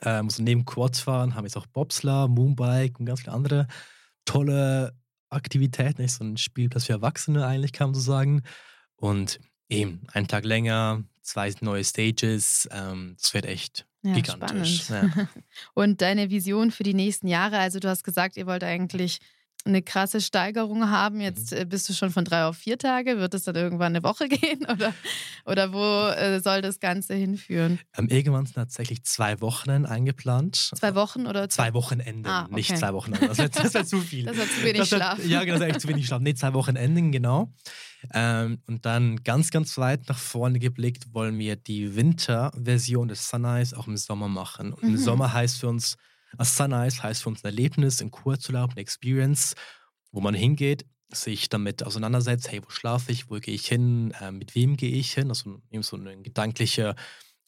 äh, 0.03 0.23
muss 0.23 0.39
neben 0.39 0.65
Quads 0.65 1.01
fahren, 1.01 1.35
haben 1.35 1.45
jetzt 1.45 1.57
auch 1.57 1.67
Bobsler, 1.67 2.29
Moonbike 2.29 2.99
und 2.99 3.07
ganz 3.07 3.21
viele 3.21 3.33
andere 3.33 3.67
tolle 4.25 4.95
Aktivitäten. 5.31 6.03
Nicht 6.03 6.15
so 6.15 6.25
ein 6.25 6.37
Spielplatz 6.37 6.85
für 6.85 6.93
Erwachsene 6.93 7.47
eigentlich, 7.47 7.73
kann 7.73 7.89
man 7.89 7.95
so 7.95 8.01
sagen. 8.01 8.43
Und 8.97 9.41
eben 9.69 10.03
einen 10.13 10.29
Tag 10.29 10.45
länger, 10.45 11.05
zwei 11.23 11.53
neue 11.61 11.85
Stages. 11.85 12.69
Ähm, 12.73 13.17
das 13.21 13.35
wird 13.35 13.47
echt 13.47 13.87
ja, 14.03 14.15
gigantisch. 14.15 14.89
Ja. 14.89 15.11
Und 15.75 16.01
deine 16.01 16.31
Vision 16.31 16.71
für 16.71 16.83
die 16.83 16.95
nächsten 16.95 17.29
Jahre? 17.29 17.59
Also 17.59 17.81
du 17.81 17.89
hast 17.89 18.05
gesagt, 18.05 18.37
ihr 18.37 18.47
wollt 18.47 18.65
eigentlich 18.65 19.19
eine 19.65 19.83
krasse 19.83 20.21
Steigerung 20.21 20.89
haben. 20.89 21.21
Jetzt 21.21 21.53
mhm. 21.53 21.59
Äh, 21.59 21.65
bist 21.65 21.89
du 21.89 21.93
schon 21.93 22.11
von 22.11 22.25
drei 22.25 22.45
auf 22.45 22.57
vier 22.57 22.79
Tage. 22.79 23.19
Wird 23.19 23.35
es 23.35 23.45
dann 23.45 23.55
irgendwann 23.55 23.95
eine 23.95 24.03
Woche 24.03 24.29
gehen 24.29 24.67
oder, 24.71 24.95
oder 25.45 25.73
wo 25.73 26.09
äh, 26.09 26.41
soll 26.41 26.63
das 26.63 26.81
Ganze 26.81 27.15
hinführen? 27.15 27.79
Ähm, 27.97 28.09
irgendwann 28.09 28.47
sind 28.47 28.55
tatsächlich 28.55 29.05
zwei 29.05 29.41
Wochen 29.41 29.87
eingeplant. 29.87 30.57
Zwei 30.57 30.95
Wochen 30.95 31.27
oder 31.27 31.49
zwei, 31.49 31.75
Wochenenden, 31.75 32.27
ah, 32.27 32.45
okay. 32.45 32.55
nicht 32.55 32.77
zwei 32.77 32.93
Wochen. 32.93 33.13
Das 33.13 33.39
wäre 33.39 33.75
wär 33.75 33.85
zu 33.85 34.01
viel. 34.01 34.25
Das 34.25 34.37
wäre 34.37 34.49
zu 34.49 34.63
wenig 34.63 34.79
das 34.79 34.89
Schlaf. 34.89 35.27
ja, 35.27 35.41
genau, 35.41 35.53
das 35.53 35.61
wäre 35.61 35.71
echt 35.71 35.81
zu 35.81 35.89
wenig 35.89 36.07
Schlaf. 36.07 36.21
Nee, 36.21 36.35
zwei 36.35 36.55
Wochenenden, 36.55 37.13
genau. 37.13 37.53
Ähm, 38.15 38.63
und 38.67 38.87
dann 38.87 39.23
ganz, 39.25 39.51
ganz 39.51 39.77
weit 39.77 40.09
nach 40.09 40.19
vorne 40.19 40.59
geblickt 40.59 41.13
wollen 41.13 41.39
wir 41.39 41.57
die 41.57 41.97
Winterversion 41.97 43.09
des 43.09 43.29
Sunrise 43.29 43.77
auch 43.77 43.87
im 43.87 43.97
Sommer 43.97 44.29
machen. 44.29 44.73
Und 44.73 44.85
mhm. 44.85 44.91
im 44.91 44.97
Sommer 44.97 45.33
heißt 45.33 45.59
für 45.61 45.69
uns 45.69 45.97
Sunrise 46.41 47.03
heißt 47.03 47.23
für 47.23 47.31
uns 47.31 47.45
ein 47.45 47.49
Erlebnis, 47.49 48.01
ein 48.03 48.11
Kurzurlaub, 48.11 48.71
eine 48.73 48.81
Experience, 48.81 49.55
wo 50.13 50.21
man 50.21 50.35
hingeht, 50.35 50.85
sich 51.11 51.49
damit 51.49 51.83
auseinandersetzt, 51.83 52.51
hey, 52.51 52.63
wo 52.65 52.71
schlafe 52.71 53.13
ich, 53.13 53.31
wo 53.31 53.37
gehe 53.37 53.55
ich 53.55 53.67
hin, 53.67 54.13
äh, 54.21 54.31
mit 54.31 54.55
wem 54.55 54.77
gehe 54.77 54.91
ich 54.91 55.13
hin, 55.15 55.29
also 55.29 55.61
eben 55.71 55.83
so 55.83 55.97
eine 55.97 56.21
gedankliche, 56.21 56.95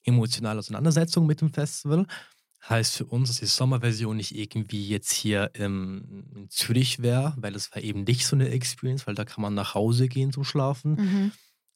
emotionale 0.04 0.58
Auseinandersetzung 0.58 1.26
mit 1.26 1.40
dem 1.40 1.52
Festival. 1.52 2.06
Heißt 2.68 2.96
für 2.96 3.06
uns, 3.06 3.28
dass 3.28 3.38
die 3.38 3.46
Sommerversion 3.46 4.16
nicht 4.16 4.34
irgendwie 4.34 4.86
jetzt 4.86 5.12
hier 5.12 5.50
im, 5.54 6.26
in 6.34 6.50
Zürich 6.50 7.00
wäre, 7.00 7.34
weil 7.38 7.54
es 7.54 7.74
war 7.74 7.82
eben 7.82 8.04
nicht 8.04 8.26
so 8.26 8.36
eine 8.36 8.50
Experience, 8.50 9.06
weil 9.06 9.14
da 9.14 9.24
kann 9.24 9.42
man 9.42 9.54
nach 9.54 9.74
Hause 9.74 10.08
gehen 10.08 10.32
zum 10.32 10.44
Schlafen, 10.44 10.92
mhm. 10.92 11.32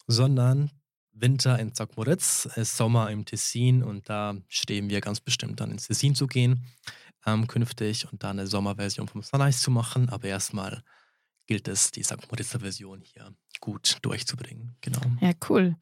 sondern 0.06 0.70
Winter 1.14 1.58
in 1.58 1.74
St. 1.74 1.96
Moritz, 1.96 2.48
Sommer 2.56 3.10
im 3.10 3.24
Tessin 3.24 3.82
und 3.82 4.08
da 4.08 4.34
stehen 4.48 4.90
wir 4.90 5.00
ganz 5.00 5.20
bestimmt 5.20 5.60
dann 5.60 5.70
ins 5.70 5.86
Tessin 5.86 6.14
zu 6.14 6.26
gehen 6.26 6.66
ähm, 7.26 7.46
künftig 7.46 8.10
und 8.10 8.22
da 8.22 8.30
eine 8.30 8.46
Sommerversion 8.46 9.08
vom 9.08 9.22
Sunrise 9.22 9.60
zu 9.60 9.70
machen. 9.70 10.08
Aber 10.08 10.28
erstmal 10.28 10.82
gilt 11.46 11.68
es, 11.68 11.90
die 11.90 12.02
St. 12.02 12.30
Moritzer 12.30 12.60
Version 12.60 13.00
hier 13.00 13.32
gut 13.60 13.98
durchzubringen. 14.02 14.76
Genau. 14.80 15.00
Ja, 15.20 15.32
cool. 15.48 15.76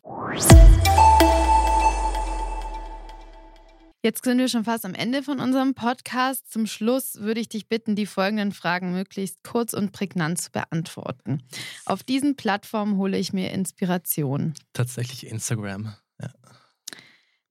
Jetzt 4.04 4.24
sind 4.24 4.38
wir 4.38 4.48
schon 4.48 4.64
fast 4.64 4.84
am 4.84 4.94
Ende 4.94 5.22
von 5.22 5.38
unserem 5.38 5.74
Podcast. 5.74 6.50
Zum 6.50 6.66
Schluss 6.66 7.20
würde 7.20 7.38
ich 7.38 7.48
dich 7.48 7.68
bitten, 7.68 7.94
die 7.94 8.06
folgenden 8.06 8.50
Fragen 8.50 8.90
möglichst 8.90 9.44
kurz 9.44 9.74
und 9.74 9.92
prägnant 9.92 10.40
zu 10.40 10.50
beantworten. 10.50 11.44
Auf 11.84 12.02
diesen 12.02 12.34
Plattformen 12.34 12.96
hole 12.96 13.16
ich 13.16 13.32
mir 13.32 13.52
Inspiration. 13.52 14.54
Tatsächlich 14.72 15.28
Instagram. 15.28 15.94
Ja. 16.20 16.32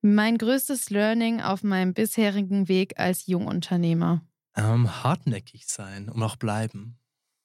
Mein 0.02 0.38
größtes 0.38 0.90
Learning 0.90 1.40
auf 1.40 1.64
meinem 1.64 1.94
bisherigen 1.94 2.68
Weg 2.68 3.00
als 3.00 3.28
Jungunternehmer. 3.28 4.22
Ähm, 4.58 5.04
hartnäckig 5.06 5.68
sein 5.68 6.10
und 6.10 6.22
auch 6.22 6.36
bleiben. 6.36 7.00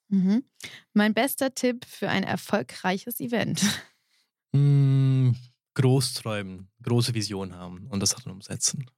Mhm. 0.08 0.42
Mein 0.94 1.14
bester 1.14 1.54
Tipp 1.54 1.84
für 1.84 2.08
ein 2.08 2.24
erfolgreiches 2.24 3.20
Event. 3.20 3.62
Mm, 4.52 5.32
groß 5.76 6.14
träumen, 6.14 6.68
große 6.82 7.14
Vision 7.14 7.54
haben 7.54 7.86
und 7.88 8.00
das 8.00 8.16
dann 8.16 8.32
umsetzen. 8.32 8.90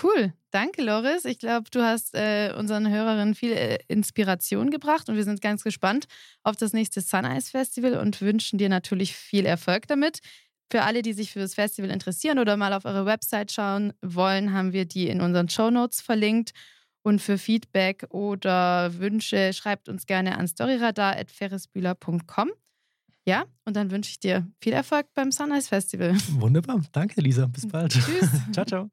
Cool, 0.00 0.32
danke 0.50 0.82
Loris. 0.82 1.24
Ich 1.24 1.38
glaube, 1.38 1.70
du 1.70 1.82
hast 1.82 2.14
äh, 2.14 2.52
unseren 2.56 2.88
Hörerinnen 2.88 3.34
viel 3.34 3.50
äh, 3.52 3.78
Inspiration 3.88 4.70
gebracht 4.70 5.08
und 5.08 5.16
wir 5.16 5.24
sind 5.24 5.40
ganz 5.40 5.64
gespannt 5.64 6.04
auf 6.42 6.54
das 6.56 6.74
nächste 6.74 7.00
Sunrise 7.00 7.50
Festival 7.50 7.94
und 7.94 8.20
wünschen 8.20 8.58
dir 8.58 8.68
natürlich 8.68 9.16
viel 9.16 9.46
Erfolg 9.46 9.88
damit. 9.88 10.20
Für 10.70 10.82
alle, 10.82 11.02
die 11.02 11.14
sich 11.14 11.32
für 11.32 11.40
das 11.40 11.54
Festival 11.54 11.90
interessieren 11.90 12.38
oder 12.38 12.58
mal 12.58 12.74
auf 12.74 12.84
eure 12.84 13.06
Website 13.06 13.50
schauen 13.50 13.94
wollen, 14.02 14.52
haben 14.52 14.74
wir 14.74 14.84
die 14.84 15.08
in 15.08 15.22
unseren 15.22 15.48
Show 15.48 15.70
Notes 15.70 16.02
verlinkt. 16.02 16.50
Und 17.02 17.22
für 17.22 17.38
Feedback 17.38 18.04
oder 18.10 18.98
Wünsche 18.98 19.54
schreibt 19.54 19.88
uns 19.88 20.04
gerne 20.04 20.36
an 20.36 20.46
storyradar.ferrisbühler.com. 20.46 22.50
Ja, 23.28 23.44
und 23.66 23.76
dann 23.76 23.90
wünsche 23.90 24.10
ich 24.10 24.18
dir 24.18 24.46
viel 24.58 24.72
Erfolg 24.72 25.12
beim 25.12 25.30
Sunrise 25.30 25.68
Festival. 25.68 26.14
Wunderbar. 26.40 26.80
Danke, 26.92 27.20
Lisa. 27.20 27.44
Bis 27.44 27.68
bald. 27.68 27.92
Tschüss. 27.92 28.30
ciao, 28.52 28.64
ciao. 28.64 28.90